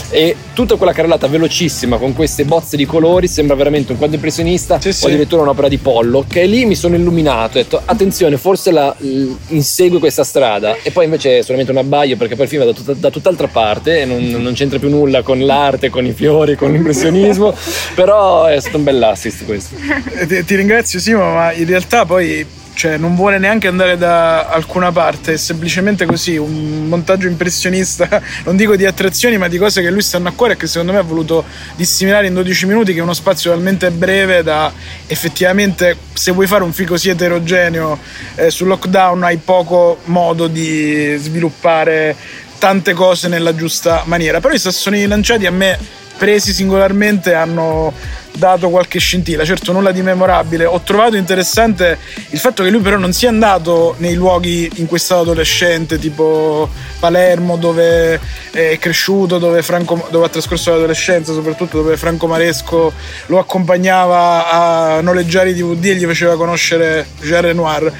[0.09, 4.75] E tutta quella carrellata velocissima con queste bozze di colori sembra veramente un quadro impressionista
[4.75, 6.23] o addirittura un'opera di Pollo.
[6.27, 8.95] Che lì mi sono illuminato, ho detto attenzione, forse la,
[9.47, 10.77] insegue questa strada.
[10.83, 13.09] E poi invece è solamente un abbaio perché poi il film va da, tutta- da
[13.09, 17.53] tutt'altra parte e non, non c'entra più nulla con l'arte, con i fiori, con l'impressionismo.
[17.95, 19.75] Però è stato un bell'assist questo.
[20.15, 24.91] Eh, ti ringrazio Simo, ma in realtà poi cioè, non vuole neanche andare da alcuna
[24.91, 29.89] parte, è semplicemente così, un montaggio impressionista, non dico di attrazioni, ma di cose che
[29.89, 31.43] lui stanno a cuore e che secondo me ha voluto
[31.75, 34.71] disseminare in 12 minuti, che è uno spazio talmente breve da
[35.07, 37.97] effettivamente, se vuoi fare un film così eterogeneo
[38.35, 42.15] eh, sul lockdown, hai poco modo di sviluppare
[42.57, 44.39] tante cose nella giusta maniera.
[44.39, 45.77] Però i sassoni lanciati a me,
[46.17, 47.93] presi singolarmente, hanno
[48.35, 50.65] dato qualche scintilla, certo nulla di memorabile.
[50.65, 51.97] Ho trovato interessante
[52.29, 55.99] il fatto che lui però non sia andato nei luoghi in cui è stato adolescente,
[55.99, 58.19] tipo Palermo, dove
[58.51, 62.91] è cresciuto, dove, Franco, dove ha trascorso l'adolescenza, soprattutto dove Franco Maresco
[63.27, 67.93] lo accompagnava a noleggiare i DVD e gli faceva conoscere Jean Renoir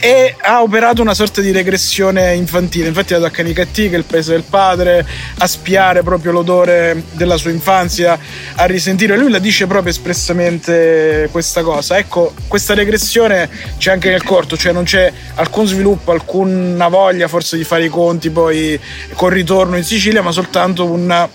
[0.00, 2.88] e ha operato una sorta di regressione infantile.
[2.88, 5.06] Infatti è andato a Canicattì, che è il paese del padre,
[5.38, 8.18] a spiare proprio l'odore della sua infanzia,
[8.54, 9.16] a risentire.
[9.16, 11.98] Lui la dice proprio espressamente questa cosa.
[11.98, 17.56] Ecco, questa regressione c'è anche nel corto, cioè non c'è alcun sviluppo, alcuna voglia forse
[17.56, 18.78] di fare i conti poi
[19.14, 21.28] col ritorno in Sicilia, ma soltanto una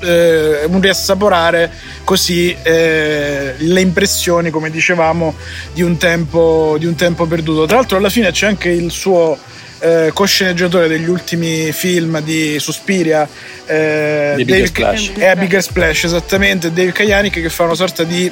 [0.00, 1.70] eh, un riassaporare
[2.04, 5.34] così eh, le impressioni, come dicevamo,
[5.72, 7.66] di un, tempo, di un tempo perduto.
[7.66, 9.38] Tra l'altro, alla fine c'è anche il suo
[9.80, 13.28] eh, cosceneggiatore degli ultimi film di Suspiria.
[13.66, 15.12] Eh, Bigger Dave- Splash.
[15.16, 16.72] È a Bigger Splash, esattamente.
[16.72, 18.30] Dave Kajanic che fa una sorta di,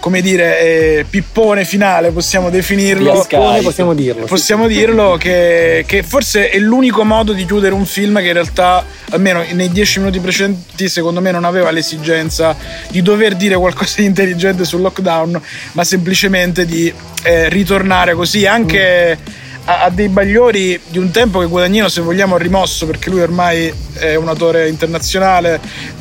[0.00, 3.20] come dire, eh, pippone finale, possiamo definirlo.
[3.26, 4.28] Pippone, possiamo dirlo, sì.
[4.28, 8.84] Possiamo dirlo che, che forse è l'unico modo di chiudere un film che in realtà,
[9.10, 12.56] almeno nei dieci minuti precedenti, secondo me non aveva l'esigenza
[12.88, 15.40] di dover dire qualcosa di intelligente sul lockdown,
[15.72, 21.46] ma semplicemente di eh, ritornare così anche a, a dei bagliori di un tempo che
[21.46, 25.60] Guadagnino, se vogliamo, ha rimosso perché lui ormai è un autore internazionale,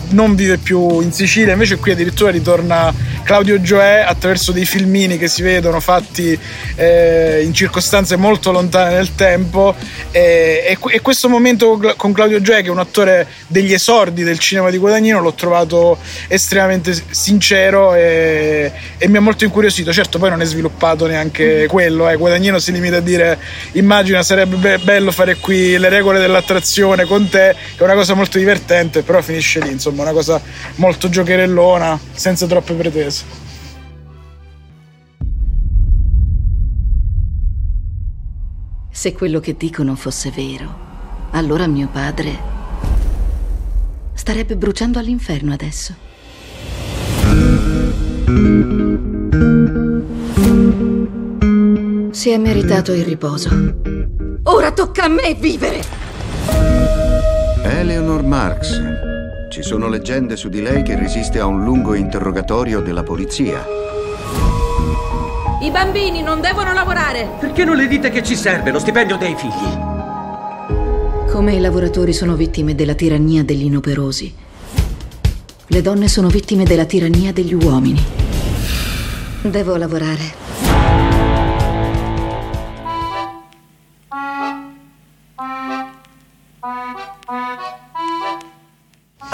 [0.09, 2.93] non vive più in Sicilia, invece qui addirittura ritorna
[3.23, 6.37] Claudio Gioè attraverso dei filmini che si vedono fatti
[6.75, 9.75] eh, in circostanze molto lontane nel tempo.
[10.11, 13.73] E, e que- questo momento con Cla- con Claudio Gioè che è un attore degli
[13.73, 15.97] esordi del cinema di Guadagnino l'ho trovato
[16.27, 19.91] estremamente sincero e, e mi ha molto incuriosito.
[19.91, 22.15] Certo poi non è sviluppato neanche quello eh.
[22.15, 23.37] Guadagnino si limita a dire
[23.73, 28.13] immagina sarebbe be- bello fare qui le regole dell'attrazione con te che è una cosa
[28.13, 30.41] molto divertente però finisce lì insomma una cosa
[30.75, 33.45] molto giocherellona senza troppe pretese
[38.97, 42.35] Se quello che dicono fosse vero, allora mio padre
[44.15, 45.93] starebbe bruciando all'inferno adesso.
[52.09, 53.49] Si è meritato il riposo.
[54.43, 55.81] Ora tocca a me vivere!
[57.61, 59.06] Eleanor Marx.
[59.57, 63.65] Ci sono leggende su di lei che resiste a un lungo interrogatorio della polizia.
[65.63, 67.27] I bambini non devono lavorare.
[67.39, 71.31] Perché non le dite che ci serve lo stipendio dei figli?
[71.31, 74.31] Come i lavoratori sono vittime della tirannia degli inoperosi,
[75.65, 78.05] le donne sono vittime della tirannia degli uomini.
[79.41, 80.46] Devo lavorare.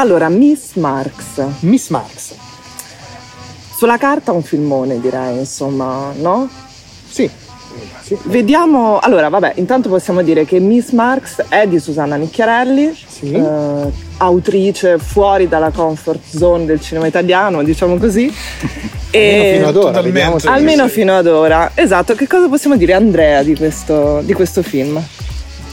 [0.04, 1.41] Allora, Miss Marx.
[1.62, 2.36] Miss Marx.
[3.74, 6.49] Sulla carta un filmone, direi, insomma, no?
[7.08, 7.30] Sì.
[8.24, 14.97] Vediamo, allora, vabbè, intanto possiamo dire che Miss Marx è di Susanna Nicchiarelli, eh, autrice
[14.97, 18.30] fuori dalla comfort zone del cinema italiano, diciamo così.
[19.14, 22.14] Almeno fino ad ora, Almeno fino ad ora, esatto.
[22.14, 25.01] Che cosa possiamo dire, Andrea, di questo, di questo film?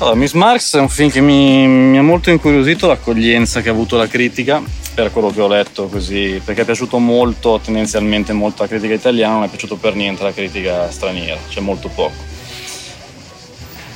[0.01, 3.72] Allora, Miss Marx è un film che mi, mi ha molto incuriosito l'accoglienza che ha
[3.72, 4.62] avuto la critica
[4.94, 9.34] per quello che ho letto così, perché è piaciuto molto, tendenzialmente molto la critica italiana,
[9.34, 12.14] non è piaciuto per niente la critica straniera, c'è molto poco.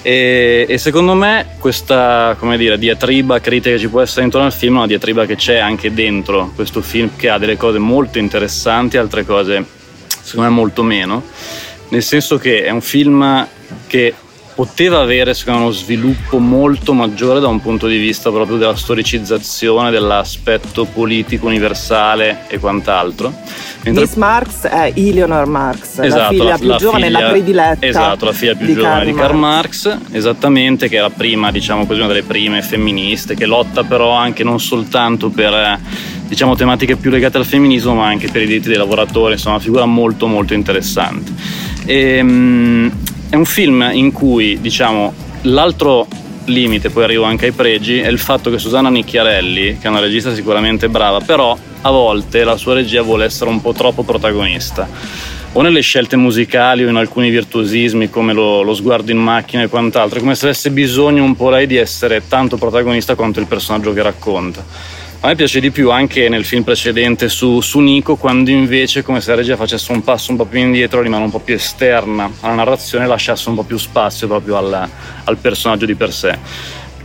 [0.02, 4.52] E, e secondo me questa, come dire, diatriba critica che ci può essere intorno al
[4.52, 8.18] film è una diatriba che c'è anche dentro questo film che ha delle cose molto
[8.18, 9.64] interessanti, altre cose
[10.20, 11.22] secondo me molto meno,
[11.88, 13.48] nel senso che è un film
[13.86, 14.14] che
[14.54, 18.76] poteva avere secondo me uno sviluppo molto maggiore da un punto di vista proprio della
[18.76, 23.32] storicizzazione, dell'aspetto politico universale e quant'altro.
[23.82, 27.86] Mentre- Miss Marx è Eleanor Marx, la Esatto, figlia più giovane, la figlia- prediletta.
[27.86, 31.84] Esatto, la figlia più di giovane Karl di Karl Marx, esattamente, che era prima, diciamo
[31.84, 35.78] così, una delle prime femministe, che lotta però anche non soltanto per
[36.26, 39.64] diciamo tematiche più legate al femminismo, ma anche per i diritti dei lavoratori, insomma, una
[39.64, 41.32] figura molto molto interessante.
[41.84, 42.90] Ehm,
[43.34, 45.12] è un film in cui, diciamo,
[45.42, 46.06] l'altro
[46.44, 49.98] limite, poi arrivo anche ai pregi, è il fatto che Susanna Nicchiarelli, che è una
[49.98, 54.88] regista sicuramente brava, però a volte la sua regia vuole essere un po' troppo protagonista.
[55.54, 59.68] O nelle scelte musicali o in alcuni virtuosismi come lo, lo sguardo in macchina e
[59.68, 63.46] quant'altro, è come se avesse bisogno un po' lei di essere tanto protagonista quanto il
[63.46, 64.64] personaggio che racconta.
[65.24, 69.22] A me piace di più anche nel film precedente su, su Nico, quando invece come
[69.22, 72.30] se la regia facesse un passo un po' più indietro, rimane un po' più esterna
[72.40, 74.86] alla narrazione lasciasse un po' più spazio proprio al,
[75.24, 76.36] al personaggio di per sé.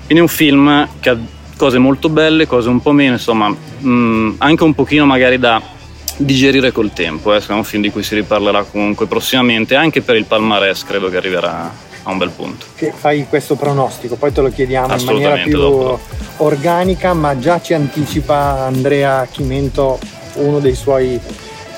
[0.05, 1.17] Quindi è un film che ha
[1.55, 5.61] cose molto belle, cose un po' meno, insomma, mh, anche un pochino magari da
[6.17, 7.33] digerire col tempo.
[7.33, 7.39] Eh.
[7.39, 11.15] È un film di cui si riparlerà comunque prossimamente, anche per il palmarès credo che
[11.15, 12.65] arriverà a un bel punto.
[12.75, 15.99] Che fai questo pronostico, poi te lo chiediamo in maniera più dopo.
[16.37, 19.99] organica, ma già ci anticipa Andrea Chimento
[20.35, 21.19] uno dei suoi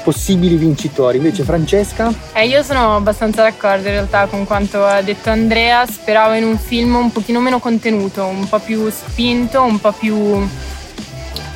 [0.04, 1.18] possibili vincitori.
[1.18, 2.12] Invece Francesca?
[2.34, 6.58] Eh, io sono abbastanza d'accordo in realtà con quanto ha detto Andrea, speravo in un
[6.58, 10.48] film un pochino meno contenuto, un po' più spinto, un po' più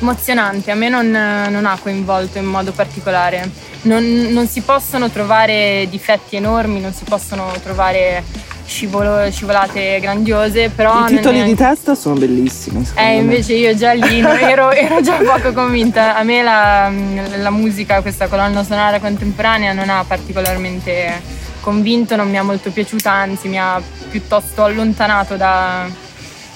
[0.00, 0.70] emozionante.
[0.70, 3.50] A me non, non ha coinvolto in modo particolare.
[3.82, 8.24] Non, non si possono trovare difetti enormi, non si possono trovare
[8.66, 11.06] scivolo- scivolate grandiose, però...
[11.06, 12.86] I titoli è- di testa sono bellissimi.
[12.96, 13.14] eh, me.
[13.14, 16.16] invece io già lì ero, ero già poco convinta.
[16.16, 16.90] A me la,
[17.38, 21.20] la musica, questa colonna sonora contemporanea non ha particolarmente
[21.60, 25.86] convinto, non mi ha molto piaciuta, anzi mi ha piuttosto allontanato da,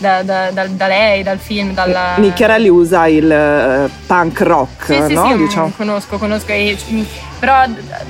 [0.00, 2.16] da- da- da- da lei, dal film, dalla...
[2.16, 5.26] Nicchiarelli usa il eh, punk rock, Sì, sì, no?
[5.26, 5.72] sì, mm, diciamo.
[5.76, 6.52] conosco, conosco.
[6.52, 7.02] e- mm,
[7.38, 7.64] però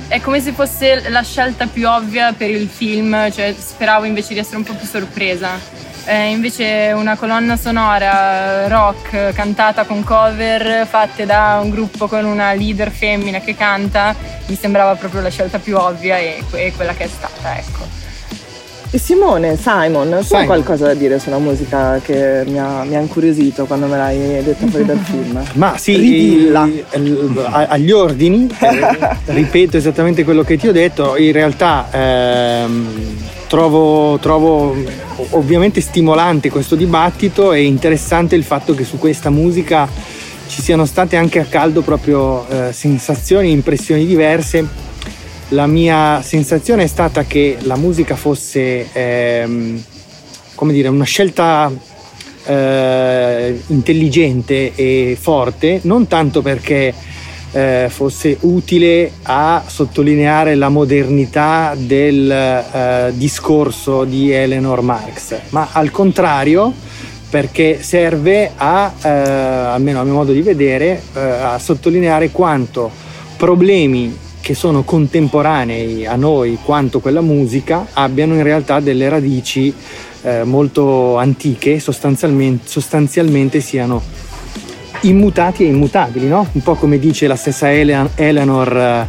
[0.07, 4.39] è come se fosse la scelta più ovvia per il film, cioè speravo invece di
[4.39, 5.79] essere un po' più sorpresa.
[6.05, 12.53] Eh, invece una colonna sonora rock cantata con cover fatte da un gruppo con una
[12.53, 14.15] leader femmina che canta
[14.47, 17.85] mi sembrava proprio la scelta più ovvia e, e quella che è stata, ecco.
[18.93, 20.45] E Simone, Simon, tu hai Simon.
[20.47, 24.67] qualcosa da dire sulla musica che mi ha, mi ha incuriosito quando me l'hai detta
[24.67, 25.41] fuori dal film?
[25.53, 26.69] Ma sì, Ridilla.
[26.95, 32.87] il- a- agli ordini, eh, ripeto esattamente quello che ti ho detto, in realtà ehm,
[33.47, 34.75] trovo, trovo
[35.31, 39.87] ovviamente stimolante questo dibattito e interessante il fatto che su questa musica
[40.47, 44.89] ci siano state anche a caldo proprio eh, sensazioni e impressioni diverse.
[45.53, 49.83] La mia sensazione è stata che la musica fosse, ehm,
[50.55, 51.69] come dire, una scelta
[52.45, 56.93] eh, intelligente e forte, non tanto perché
[57.51, 65.91] eh, fosse utile a sottolineare la modernità del eh, discorso di Eleanor Marx, ma al
[65.91, 66.73] contrario
[67.29, 72.89] perché serve a, eh, almeno a mio modo di vedere, eh, a sottolineare quanto
[73.35, 79.73] problemi che sono contemporanei a noi quanto quella musica abbiano in realtà delle radici
[80.23, 84.01] eh, molto antiche, sostanzialmente, sostanzialmente siano
[85.01, 86.47] immutati e immutabili, no?
[86.51, 89.07] un po' come dice la stessa Ele- Eleanor eh,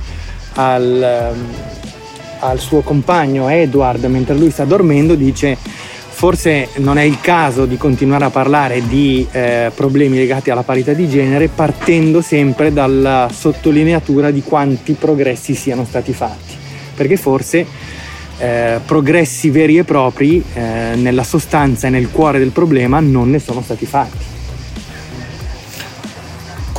[0.54, 1.46] al, ehm,
[2.40, 5.56] al suo compagno Edward mentre lui sta dormendo, dice
[6.22, 10.92] forse non è il caso di continuare a parlare di eh, problemi legati alla parità
[10.92, 16.54] di genere partendo sempre dalla sottolineatura di quanti progressi siano stati fatti,
[16.94, 17.66] perché forse
[18.38, 23.40] eh, progressi veri e propri eh, nella sostanza e nel cuore del problema non ne
[23.40, 24.31] sono stati fatti.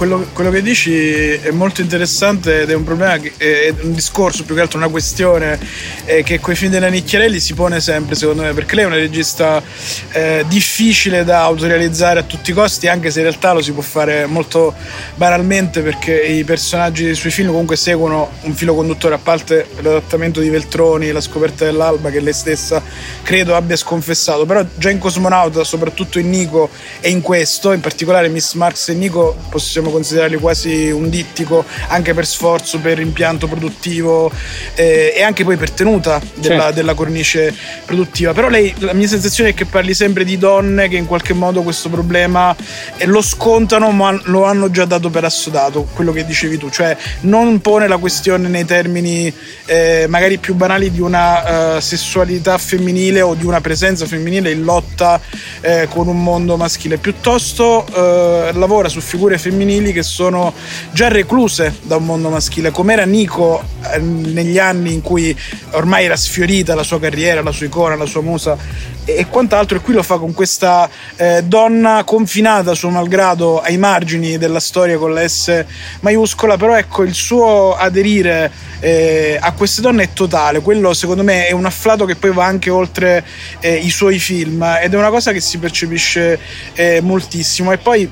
[0.04, 4.54] Quello, quello che dici è molto interessante ed è un problema, è un discorso più
[4.54, 5.58] che altro, una questione
[6.04, 8.98] eh, che quei film della Nicchiarelli si pone sempre secondo me, perché lei è una
[8.98, 9.64] regista
[10.12, 13.82] eh, difficile da autorealizzare a tutti i costi, anche se in realtà lo si può
[13.82, 14.74] fare molto
[15.16, 20.42] banalmente perché i personaggi dei suoi film comunque seguono un filo conduttore, a parte l'adattamento
[20.42, 22.84] di Veltroni, la scoperta dell'alba che lei stessa
[23.22, 28.28] credo abbia sconfessato, però già in Cosmonauta, soprattutto in Nico e in questo, in particolare
[28.28, 34.32] Miss Marx e Nico, possiamo considerarli quasi un dittico anche per sforzo, per impianto produttivo
[34.76, 36.74] eh, e anche poi per tenuta della, Certo.
[36.74, 37.54] della cornice
[37.86, 38.34] produttiva.
[38.34, 41.62] Però lei, la mia sensazione è che parli sempre di donne che in qualche modo
[41.62, 42.56] questo problema
[42.98, 46.96] eh, lo scontano ma lo hanno già dato per assodato, quello che dicevi tu, cioè
[47.22, 49.34] non pone la questione nei termini
[49.66, 54.64] eh, magari più banali di una eh, sessualità femminile o di una presenza femminile in
[54.64, 55.20] lotta
[55.62, 60.54] eh, con un mondo maschile, piuttosto eh, lavora su figure femminili che sono
[60.92, 65.36] già recluse da un mondo maschile, come era Nico eh, negli anni in cui
[65.72, 68.58] ormai era sfiorita la sua carriera, la sua icona, la sua musa
[69.06, 73.78] e e quant'altro, e qui lo fa con questa eh, donna confinata suo malgrado ai
[73.78, 75.66] margini della storia con la S
[76.02, 81.48] maiuscola, però ecco il suo aderire eh, a queste donne è totale, quello secondo me
[81.48, 83.24] è un afflato che poi va anche oltre
[83.60, 86.40] eh, i suoi film ed è una cosa che si percepisce
[86.74, 87.72] eh, moltissimo.
[87.72, 88.10] E poi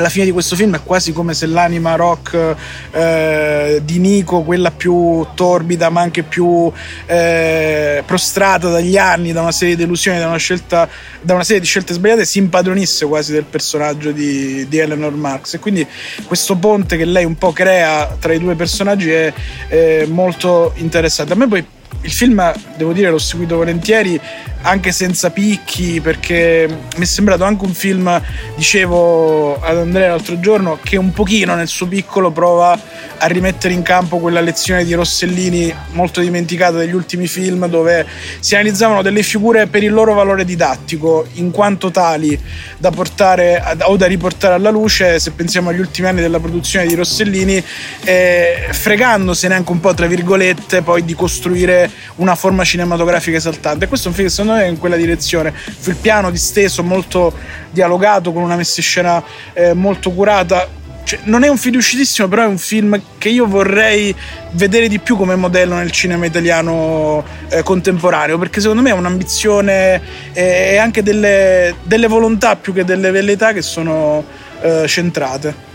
[0.00, 2.56] alla fine di questo film è quasi come se l'anima rock
[2.90, 6.72] eh, di Nico, quella più torbida ma anche più
[7.06, 10.88] eh, prostrata dagli anni, da una serie di delusioni, da una, scelta,
[11.20, 15.54] da una serie di scelte sbagliate, si impadronisse quasi del personaggio di, di Eleanor Marx.
[15.54, 15.86] E quindi
[16.24, 19.32] questo ponte che lei un po' crea tra i due personaggi è
[19.68, 21.34] eh, molto interessante.
[21.34, 21.66] A me poi
[22.02, 24.18] il film, devo dire, l'ho seguito volentieri
[24.62, 28.20] anche senza picchi perché mi è sembrato anche un film,
[28.56, 32.78] dicevo ad Andrea l'altro giorno, che un pochino nel suo piccolo prova
[33.22, 38.06] a rimettere in campo quella lezione di Rossellini molto dimenticata degli ultimi film dove
[38.40, 42.38] si analizzavano delle figure per il loro valore didattico in quanto tali
[42.78, 46.94] da portare o da riportare alla luce se pensiamo agli ultimi anni della produzione di
[46.94, 47.62] Rossellini
[48.04, 51.79] eh, fregandosene anche un po' tra virgolette poi di costruire
[52.16, 53.84] una forma cinematografica esaltante.
[53.84, 55.52] E questo è un film che secondo me è in quella direzione.
[55.84, 57.32] Il piano disteso molto
[57.70, 59.22] dialogato con una messa in scena
[59.52, 60.78] eh, molto curata.
[61.02, 64.14] Cioè, non è un film riuscitissimo, però è un film che io vorrei
[64.52, 70.00] vedere di più come modello nel cinema italiano eh, contemporaneo, perché secondo me è un'ambizione
[70.32, 74.24] eh, e anche delle, delle volontà più che delle velleità che sono
[74.60, 75.69] eh, centrate.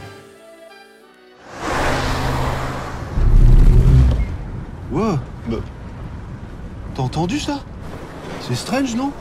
[6.96, 7.60] T'as entendu ça
[8.48, 9.12] C'est strange, non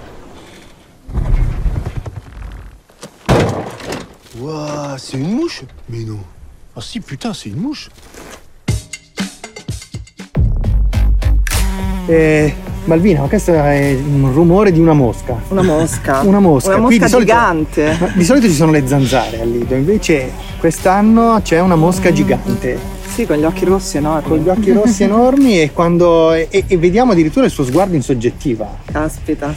[4.39, 6.19] Ouah, c'est une mouche Mais non.
[6.77, 7.89] Ah si, putain, c'est une mouche.
[12.09, 12.53] Eh,
[12.85, 15.41] Malvina, ma questo è un rumore di una mosca.
[15.49, 16.21] Una mosca.
[16.27, 16.69] Una mosca.
[16.71, 17.97] Una mosca di solito- gigante.
[17.99, 22.79] ma Di solito ci sono le zanzare al lido, invece quest'anno c'è una mosca gigante.
[23.15, 24.29] Sì, con gli occhi rossi enormi.
[24.29, 26.33] Con gli occhi rossi enormi e quando.
[26.33, 28.69] E, e vediamo addirittura il suo sguardo in soggettiva.
[28.91, 29.55] Caspita.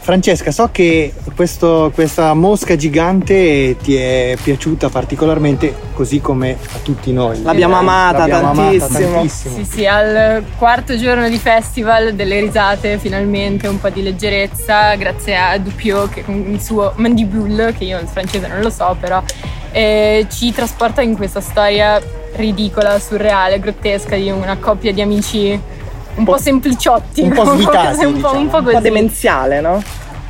[0.00, 7.10] Francesca, so che questo- questa mosca gigante ti è piaciuta particolarmente, così come a tutti
[7.10, 7.40] noi.
[7.42, 9.12] L'abbiamo amata L'abbiamo amata tantissimo.
[9.14, 9.56] tantissimo.
[9.56, 15.38] Sì, sì, al quarto giorno di festival, delle risate finalmente, un po' di leggerezza, grazie
[15.38, 19.22] a Dupio che con il suo Mandibule, che io il francese non lo so, però
[19.72, 21.98] eh, ci trasporta in questa storia
[22.36, 25.58] ridicola, surreale, grottesca di una coppia di amici
[26.16, 29.82] un po' sempliciotti, un po' svitati, un, po', un po' Un po' demenziale, no?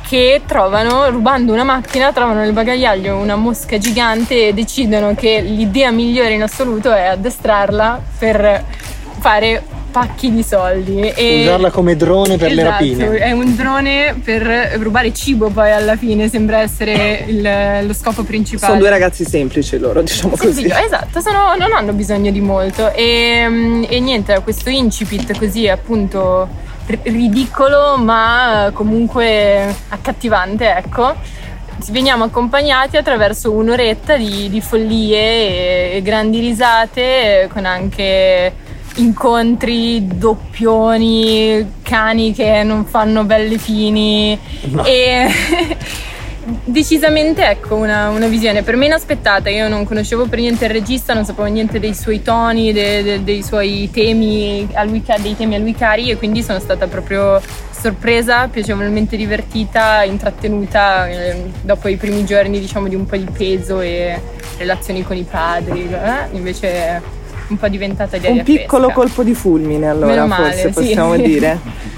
[0.07, 5.89] che trovano, rubando una macchina, trovano nel bagagliaio una mosca gigante e decidono che l'idea
[5.89, 8.63] migliore in assoluto è addestrarla per
[9.17, 9.63] fare
[9.95, 10.99] pacchi di soldi.
[10.99, 13.15] E Usarla come drone per le Esatto, rapine.
[13.17, 18.65] È un drone per rubare cibo poi alla fine, sembra essere il- lo scopo principale.
[18.73, 20.63] Sono due ragazzi semplici loro, diciamo così.
[20.63, 22.91] Sì, esatto, sono- non hanno bisogno di molto.
[22.93, 26.45] E, mm, e niente, questo incipit così appunto
[26.87, 31.15] ri- ridicolo ma comunque accattivante, ecco.
[31.89, 35.19] Veniamo accompagnati attraverso un'oretta di, di follie
[35.91, 38.63] e, e grandi risate, eh, con anche
[38.95, 44.37] incontri, doppioni, cani che non fanno belle fini
[44.83, 45.27] e
[46.63, 49.49] decisamente ecco una, una visione per me inaspettata.
[49.49, 53.23] Io non conoscevo per niente il regista, non sapevo niente dei suoi toni, de- de-
[53.23, 57.41] dei suoi temi a lui, dei temi a lui cari e quindi sono stata proprio
[57.71, 63.81] sorpresa, piacevolmente divertita, intrattenuta eh, dopo i primi giorni diciamo di un po' di peso
[63.81, 64.19] e
[64.57, 67.14] relazioni con i padri, eh, invece
[67.47, 68.99] un po' diventata di Un piccolo fresca.
[69.01, 70.73] colpo di fulmine, allora, male, forse sì.
[70.73, 71.93] possiamo dire.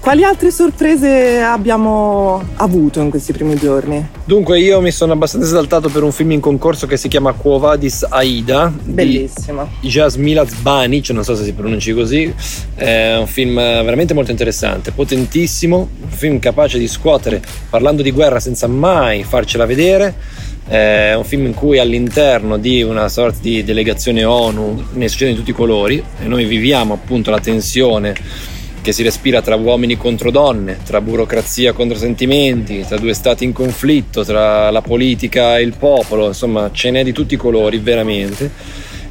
[0.00, 4.02] Quali altre sorprese abbiamo avuto in questi primi giorni?
[4.24, 7.58] Dunque, io mi sono abbastanza esaltato per un film in concorso che si chiama Quo
[7.58, 8.72] Vadis Aida.
[8.82, 9.68] Bellissimo.
[9.78, 12.32] Di Jasmila Zbanic, non so se si pronunci così.
[12.74, 15.90] È un film veramente molto interessante, potentissimo.
[16.00, 20.14] Un film capace di scuotere parlando di guerra senza mai farcela vedere.
[20.66, 25.38] È un film in cui all'interno di una sorta di delegazione ONU ne succedono di
[25.40, 28.14] tutti i colori e noi viviamo appunto la tensione
[28.82, 33.52] che si respira tra uomini contro donne, tra burocrazia contro sentimenti, tra due stati in
[33.52, 38.50] conflitto, tra la politica e il popolo, insomma ce n'è di tutti i colori veramente.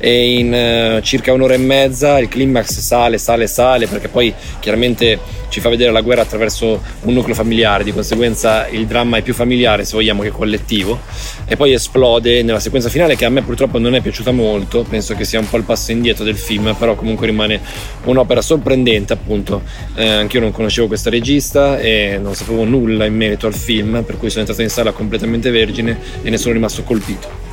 [0.01, 5.19] E in eh, circa un'ora e mezza il climax sale, sale, sale, perché poi chiaramente
[5.49, 9.33] ci fa vedere la guerra attraverso un nucleo familiare, di conseguenza il dramma è più
[9.33, 10.99] familiare se vogliamo che collettivo,
[11.45, 15.15] e poi esplode nella sequenza finale che a me purtroppo non è piaciuta molto, penso
[15.15, 17.59] che sia un po' il passo indietro del film, però comunque rimane
[18.05, 19.63] un'opera sorprendente appunto,
[19.95, 24.17] eh, anch'io non conoscevo questa regista e non sapevo nulla in merito al film, per
[24.17, 27.48] cui sono entrato in sala completamente vergine e ne sono rimasto colpito.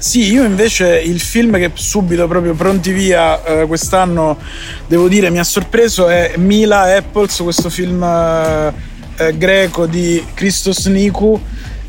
[0.00, 4.38] Sì, io invece il film che subito, proprio pronti via, eh, quest'anno
[4.86, 8.72] devo dire mi ha sorpreso è Mila Apples, questo film eh,
[9.16, 11.38] eh, greco di Christos Nikou.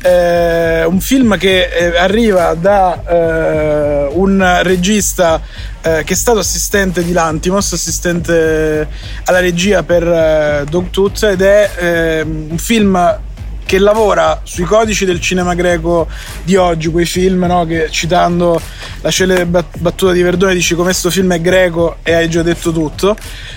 [0.02, 5.40] Eh, un film che eh, arriva da eh, un regista
[5.82, 8.86] che è stato assistente di Lantimos, assistente
[9.24, 13.18] alla regia per Dog Tooth ed è ehm, un film
[13.64, 16.08] che lavora sui codici del cinema greco
[16.44, 18.60] di oggi, quei film no, che citando
[19.00, 22.42] la celebre bat- battuta di Verdone dici come sto film è greco e hai già
[22.42, 23.16] detto tutto,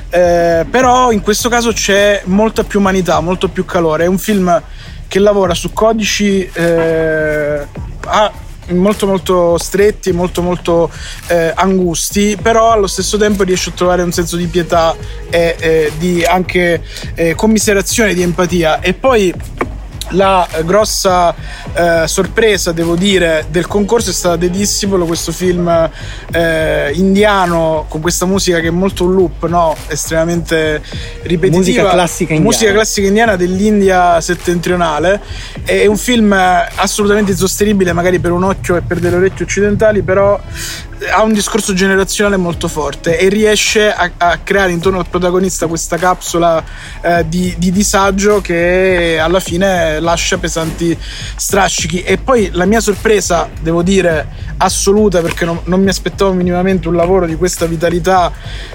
[0.10, 4.62] Eh, però in questo caso c'è molta più umanità, molto più calore, è un film
[5.08, 7.68] che lavora su codici eh,
[8.06, 8.32] a-
[8.70, 10.89] molto molto stretti, molto molto
[11.28, 14.95] eh, angusti, però allo stesso tempo riesce a trovare un senso di pietà
[15.30, 16.82] e eh, di anche
[17.14, 18.80] eh, commiserazione, di empatia.
[18.80, 19.32] E poi
[20.10, 21.34] la grossa
[21.74, 25.89] eh, sorpresa, devo dire, del concorso è stata The Disciple, questo film
[26.32, 29.76] eh, indiano con questa musica che è molto un loop, no?
[29.88, 30.82] estremamente
[31.24, 31.58] ripetitiva.
[31.58, 32.56] Musica classica indiana.
[32.56, 35.22] Musica classica indiana dell'India settentrionale.
[35.64, 40.01] È un film eh, assolutamente insostenibile, magari per un occhio e per delle orecchie occidentali,
[40.01, 40.39] però
[41.11, 45.97] ha un discorso generazionale molto forte e riesce a, a creare intorno al protagonista questa
[45.97, 46.63] capsula
[47.01, 50.97] eh, di, di disagio che alla fine lascia pesanti
[51.35, 52.01] strascichi.
[52.01, 54.27] E poi la mia sorpresa devo dire
[54.57, 58.31] assoluta perché non, non mi aspettavo minimamente un lavoro di questa vitalità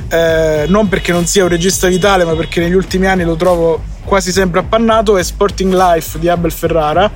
[0.08, 3.82] eh, non perché non sia un regista vitale ma perché negli ultimi anni lo trovo
[4.04, 7.10] quasi sempre appannato è Sporting Life di Abel Ferrara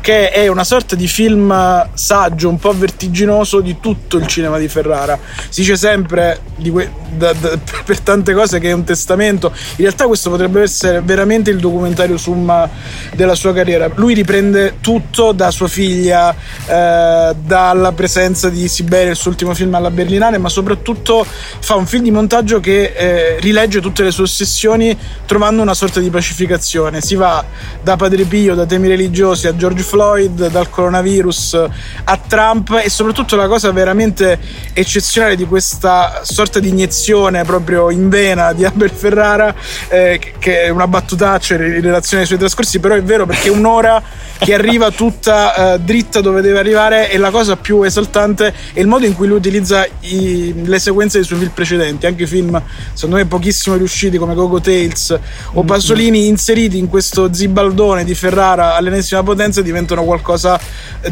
[0.00, 4.68] che è una sorta di film saggio, un po' vertiginoso di tutto il cinema di
[4.68, 5.18] Ferrara.
[5.48, 9.52] Si dice sempre que- da- da- per tante cose che è un testamento.
[9.76, 12.68] In realtà questo potrebbe essere veramente il documentario summa
[13.14, 13.90] della sua carriera.
[13.94, 16.34] Lui riprende tutto da sua figlia,
[16.66, 21.86] eh, dalla presenza di Siberia, il suo ultimo film alla Berlinale, ma soprattutto fa un
[21.86, 24.96] film di montaggio che eh, rilegge tutte le sue ossessioni
[25.26, 27.00] trovando una sorta di pacificazione.
[27.00, 27.44] Si va
[27.82, 31.66] da Padre Pio, da temi religiosi a George Floyd, dal coronavirus
[32.04, 34.38] a Trump e soprattutto la cosa veramente
[34.72, 39.54] eccezionale di questa sorta di iniezione proprio in vena di Abel Ferrara,
[39.88, 44.02] eh, che- è una battutaccia in relazione ai suoi trascorsi, però è vero perché un'ora
[44.38, 48.86] che arriva tutta eh, dritta dove deve arrivare e la cosa più esaltante è il
[48.86, 52.60] modo in cui lui utilizza i- le sequenze dei suoi film precedenti, anche film
[52.94, 55.16] secondo me pochissimo riusciti come Gogo Tales
[55.52, 60.58] o Pasolini inseriti in questo zibaldone di Ferrara all'ennesima potenza diventano qualcosa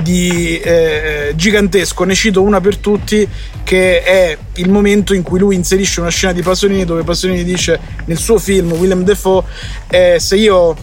[0.02, 2.04] di eh, gigantesco.
[2.04, 3.28] Ne cito una per tutti,
[3.62, 7.78] che è il momento in cui lui inserisce una scena di Pasolini dove Pasolini dice
[8.04, 9.42] nel suo film Willem Dafoe
[9.88, 10.76] eh, se io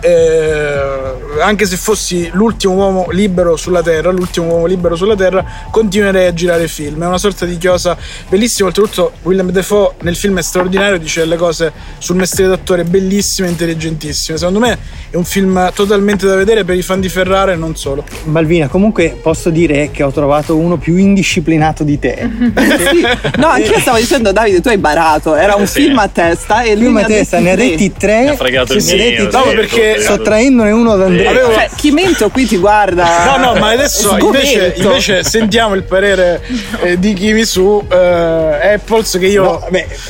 [0.00, 6.26] eh, anche se fossi l'ultimo uomo libero sulla terra, l'ultimo uomo libero sulla terra, continuerei
[6.26, 7.02] a girare film.
[7.02, 7.96] È una sorta di chiosa
[8.28, 8.68] bellissima.
[8.68, 13.50] Oltretutto, Willem Dafoe nel film è straordinario, dice delle cose sul mestiere d'attore bellissime e
[13.50, 14.38] intelligentissime.
[14.38, 14.78] Secondo me
[15.10, 18.04] è un film totalmente da vedere per i fan di Ferrara e non solo.
[18.24, 22.28] Balvina, comunque posso dire che ho trovato uno più indisciplinato di te.
[23.38, 25.34] No, anche io stavo dicendo, Davide, tu hai barato.
[25.34, 25.82] Era un Sì.
[25.82, 27.68] film a testa e lui Film mi a ha testa, detto ne ha tre.
[27.70, 28.28] detti tre.
[28.28, 29.14] Ha fregato il mio, tre, sì,
[29.80, 31.30] perché- sottraendone uno ad Andrea.
[31.30, 33.24] Avevo- Cioè, Chimento qui ti guarda.
[33.36, 36.42] No, no, ma adesso invece, invece sentiamo il parere
[36.82, 39.60] eh, di Kimi su eh, Apples che io...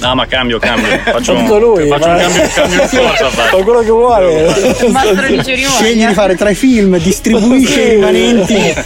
[0.01, 0.89] No, ma cambio, cambio.
[1.05, 3.29] Faccio, un, lui, faccio ma- un cambio, cambio in corsa.
[3.31, 3.63] Fa faccio.
[3.63, 4.55] quello che vuole.
[5.29, 5.65] Di.
[5.67, 8.59] Scegli di fare tre film, distribuisce i rimanenti.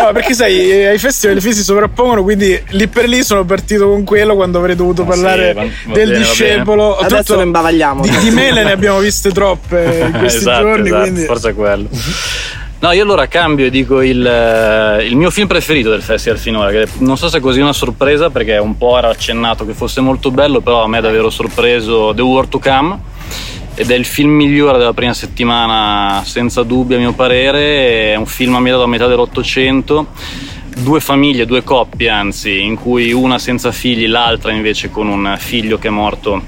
[0.00, 3.86] No, perché sai, ai festival i film si sovrappongono, quindi lì per lì sono partito
[3.88, 6.96] con quello quando avrei dovuto parlare va- va del bene, discepolo.
[6.98, 8.02] Adesso Tutto- lo imbavagliamo.
[8.02, 11.24] Di, di mele ne abbiamo viste troppe in questi esatto, giorni, esatto, quindi...
[11.24, 11.88] forse è quello.
[12.80, 16.70] No, io allora cambio e dico il, eh, il mio film preferito del festival finora,
[16.70, 20.00] che non so se è così una sorpresa perché un po' era accennato che fosse
[20.00, 22.98] molto bello, però a me ha davvero sorpreso The War to Come
[23.74, 28.24] ed è il film migliore della prima settimana senza dubbio a mio parere, è un
[28.24, 30.06] film ambientato a metà dell'Ottocento,
[30.78, 35.78] due famiglie, due coppie anzi, in cui una senza figli, l'altra invece con un figlio
[35.78, 36.42] che è morto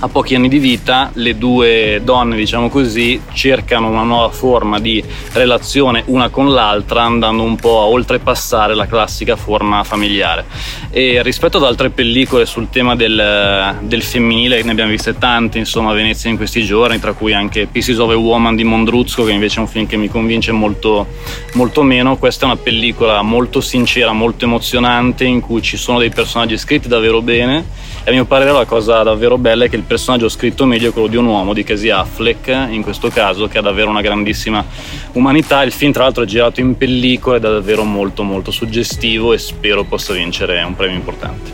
[0.00, 5.02] a pochi anni di vita le due donne, diciamo così, cercano una nuova forma di
[5.32, 10.44] relazione una con l'altra, andando un po' a oltrepassare la classica forma familiare.
[10.90, 15.90] E rispetto ad altre pellicole sul tema del, del femminile, ne abbiamo viste tante, insomma,
[15.90, 19.32] a Venezia in questi giorni, tra cui anche Pieces of a Woman di Mondruzco, che
[19.32, 21.06] invece è un film che mi convince molto,
[21.54, 22.16] molto meno.
[22.16, 26.88] Questa è una pellicola molto sincera, molto emozionante, in cui ci sono dei personaggi scritti
[26.88, 27.84] davvero bene.
[28.04, 30.92] E a mio parere la cosa davvero bella è che il personaggio scritto meglio è
[30.92, 34.64] quello di un uomo, di Casey Affleck, in questo caso, che ha davvero una grandissima
[35.12, 35.62] umanità.
[35.62, 39.38] Il film, tra l'altro, è girato in pellicola ed è davvero molto, molto suggestivo e
[39.38, 41.50] spero possa vincere un premio importante.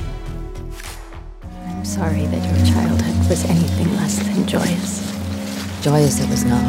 [1.66, 5.02] I'm sorry that your childhood was anything less than joyous.
[5.82, 6.60] Joyous it was not.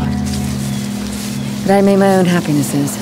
[1.65, 2.97] But I made my own happinesses.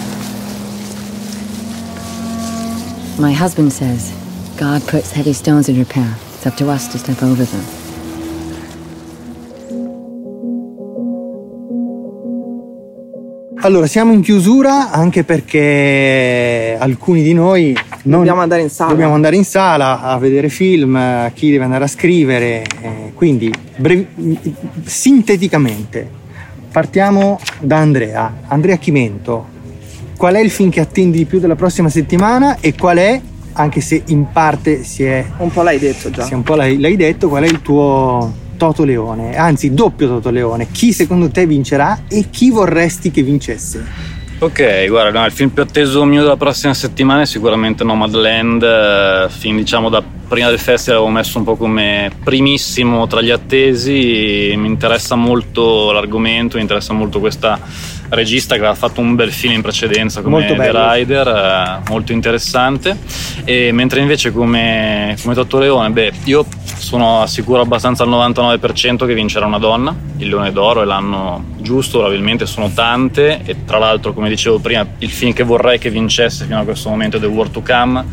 [3.17, 4.11] My husband says
[4.57, 6.19] God puts heavy stones in your path.
[6.35, 7.80] It's up to us to step over them.
[13.63, 18.89] Allora, siamo in chiusura anche perché alcuni di noi Dobbiamo andare in sala.
[18.89, 22.63] dobbiamo andare in sala a vedere film, chi deve andare a scrivere.
[22.81, 24.07] eh, quindi, brevi-
[24.83, 26.09] sinteticamente,
[26.71, 28.33] partiamo da Andrea.
[28.47, 29.45] Andrea Chimento,
[30.17, 33.21] qual è il film che attendi di più della prossima settimana e qual è,
[33.53, 35.23] anche se in parte si è...
[35.37, 36.23] Un po' l'hai detto già.
[36.23, 39.35] Sì, un po' l'hai, l'hai detto, qual è il tuo Toto Leone?
[39.35, 40.67] Anzi, doppio Toto Leone.
[40.69, 43.83] Chi secondo te vincerà e chi vorresti che vincesse?
[44.37, 49.29] Ok, guarda, no, il film più atteso mio della prossima settimana è sicuramente Nomadland, eh,
[49.29, 54.53] film diciamo da prima del festival avevo messo un po' come primissimo tra gli attesi,
[54.55, 57.59] mi interessa molto l'argomento, mi interessa molto questa
[58.11, 60.91] regista che aveva fatto un bel film in precedenza come Molto The bello.
[60.91, 62.97] Rider, eh, molto interessante,
[63.43, 69.13] e mentre invece come, come Toto Leone, beh, io sono sicuro abbastanza al 99% che
[69.13, 74.13] vincerà una donna, il Leone d'Oro è l'anno giusto, probabilmente sono tante e tra l'altro
[74.13, 77.25] come dicevo prima il film che vorrei che vincesse fino a questo momento è The
[77.27, 78.05] War to Come,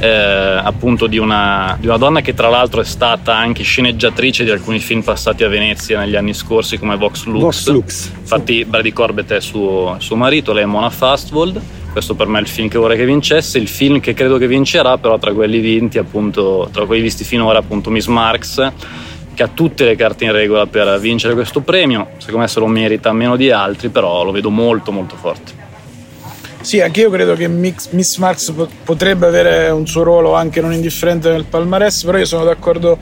[0.00, 4.50] eh, appunto di una, di una donna che tra l'altro è stata anche sceneggiatrice di
[4.50, 7.40] alcuni film passati a Venezia negli anni scorsi come Vox Lux.
[7.40, 8.10] Vox Lux.
[8.18, 11.60] Infatti Brady Corbett è suo, suo marito, lei è Mona Fastwold.
[11.90, 13.58] Questo per me è il film che vorrei che vincesse.
[13.58, 17.58] Il film che credo che vincerà, però, tra quelli vinti, appunto, tra quelli visti finora,
[17.58, 18.72] appunto, Miss Marx,
[19.40, 22.08] che ha tutte le carte in regola per vincere questo premio.
[22.18, 25.59] Secondo me se lo merita meno di altri, però lo vedo molto, molto forte.
[26.62, 30.74] Sì, anche io credo che Miss Marx po- potrebbe avere un suo ruolo anche non
[30.74, 32.98] indifferente nel palmarès, però io sono d'accordo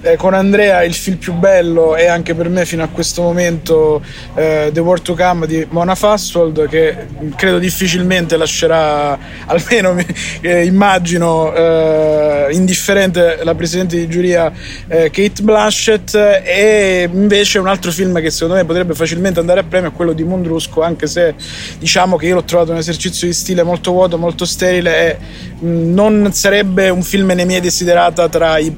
[0.00, 4.02] eh, con Andrea, il film più bello è anche per me fino a questo momento
[4.34, 7.06] eh, The War to Come di Mona Fastwold che
[7.36, 9.94] credo difficilmente lascerà, almeno
[10.40, 14.50] eh, immagino, eh, indifferente la presidente di giuria
[14.88, 16.14] eh, Kate Blanchett.
[16.14, 20.14] E invece un altro film che secondo me potrebbe facilmente andare a premio è quello
[20.14, 21.34] di Mondrusco, anche se
[21.78, 25.92] diciamo che io l'ho trovato un esercizio di stile molto vuoto, molto sterile e mh,
[25.92, 28.74] non sarebbe un film nei miei desiderata tra i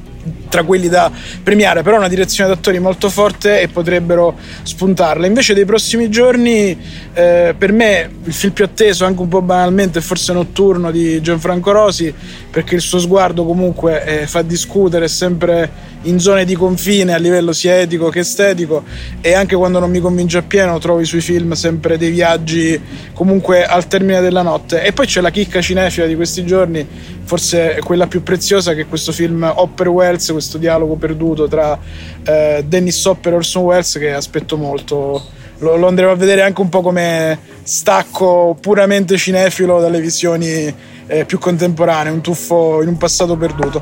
[0.48, 1.10] tra quelli da
[1.42, 5.26] premiare, però una direzione d'attori molto forte e potrebbero spuntarla.
[5.26, 6.78] Invece dei prossimi giorni,
[7.12, 11.72] eh, per me il film più atteso, anche un po' banalmente, forse Notturno di Gianfranco
[11.72, 12.12] Rosi,
[12.50, 17.18] perché il suo sguardo comunque eh, fa discutere, è sempre in zone di confine a
[17.18, 18.84] livello sia etico che estetico
[19.20, 22.80] e anche quando non mi convince appieno trovo i suoi film sempre dei viaggi
[23.12, 24.82] comunque al termine della notte.
[24.82, 26.86] E poi c'è la chicca cinefila di questi giorni,
[27.24, 31.78] forse quella più preziosa che è questo film Hopper Wells, questo dialogo perduto tra
[32.24, 35.22] eh, Dennis Hopper e Orson Welles che aspetto molto.
[35.58, 40.74] Lo, lo andremo a vedere anche un po' come stacco puramente cinefilo dalle visioni
[41.06, 43.80] eh, più contemporanee, un tuffo in un passato perduto.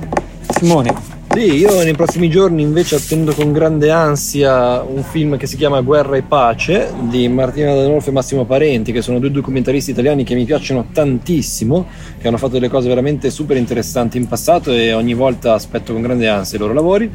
[0.48, 1.21] Simone.
[1.34, 5.80] Sì, io nei prossimi giorni invece attendo con grande ansia un film che si chiama
[5.80, 10.34] Guerra e Pace di Martina D'Anolfo e Massimo Parenti, che sono due documentaristi italiani che
[10.34, 11.86] mi piacciono tantissimo,
[12.20, 16.02] che hanno fatto delle cose veramente super interessanti in passato e ogni volta aspetto con
[16.02, 17.10] grande ansia i loro lavori.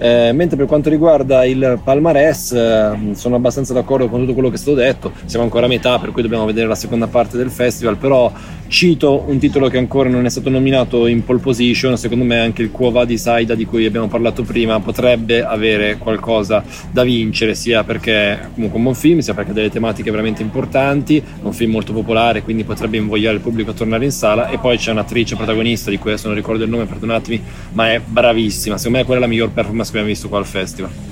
[0.00, 4.54] Eh, mentre per quanto riguarda il palmarès eh, sono abbastanza d'accordo con tutto quello che
[4.54, 7.50] è stato detto, siamo ancora a metà per cui dobbiamo vedere la seconda parte del
[7.50, 8.32] festival, però
[8.68, 12.62] cito un titolo che ancora non è stato nominato in pole position, secondo me anche
[12.62, 17.84] il Quo di Saida di cui abbiamo parlato prima potrebbe avere qualcosa da vincere, sia
[17.84, 21.52] perché è comunque un buon film, sia perché ha delle tematiche veramente importanti, è un
[21.52, 24.90] film molto popolare, quindi potrebbe invogliare il pubblico a tornare in sala e poi c'è
[24.90, 27.42] un'attrice protagonista di cui adesso non ricordo il nome, perdonatemi,
[27.72, 30.46] ma è bravissima, secondo me quella è la miglior performance che abbiamo visto qua al
[30.46, 31.07] festival.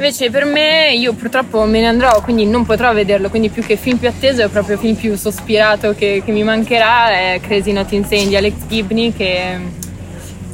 [0.00, 3.76] Invece per me, io purtroppo me ne andrò, quindi non potrò vederlo, quindi più che
[3.76, 7.92] film più atteso è proprio film più sospirato che, che mi mancherà, è Crazy Not
[7.92, 9.58] Insane di Alex Gibney che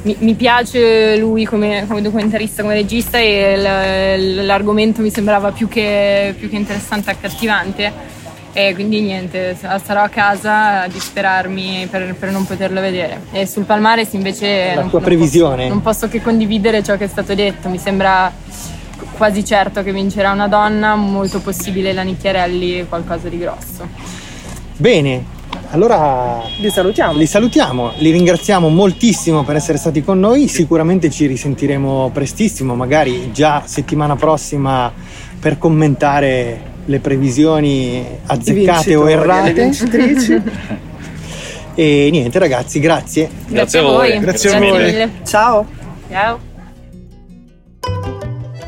[0.02, 3.56] mi, mi piace lui come, come, documentarista, come regista e
[4.42, 7.92] l'argomento mi sembrava più che, più che interessante e accattivante
[8.52, 13.20] e quindi niente, sarò a casa a disperarmi per, per, non poterlo vedere.
[13.30, 15.56] E sul Palmares invece la non, tua non previsione?
[15.56, 18.32] Posso, non posso che condividere ciò che è stato detto, mi sembra
[19.16, 23.88] quasi certo che vincerà una donna, molto possibile la Nicchiarelli, qualcosa di grosso.
[24.76, 25.24] Bene,
[25.70, 27.14] allora li salutiamo.
[27.14, 30.48] Li salutiamo, li ringraziamo moltissimo per essere stati con noi.
[30.48, 34.92] Sicuramente ci risentiremo prestissimo, magari già settimana prossima
[35.40, 39.72] per commentare le previsioni azzeccate o errate.
[41.74, 43.28] e niente ragazzi, grazie.
[43.48, 44.18] Grazie, a voi.
[44.18, 44.70] Grazie a voi.
[44.70, 45.10] Mille.
[45.24, 45.66] Ciao.
[46.08, 46.54] Ciao.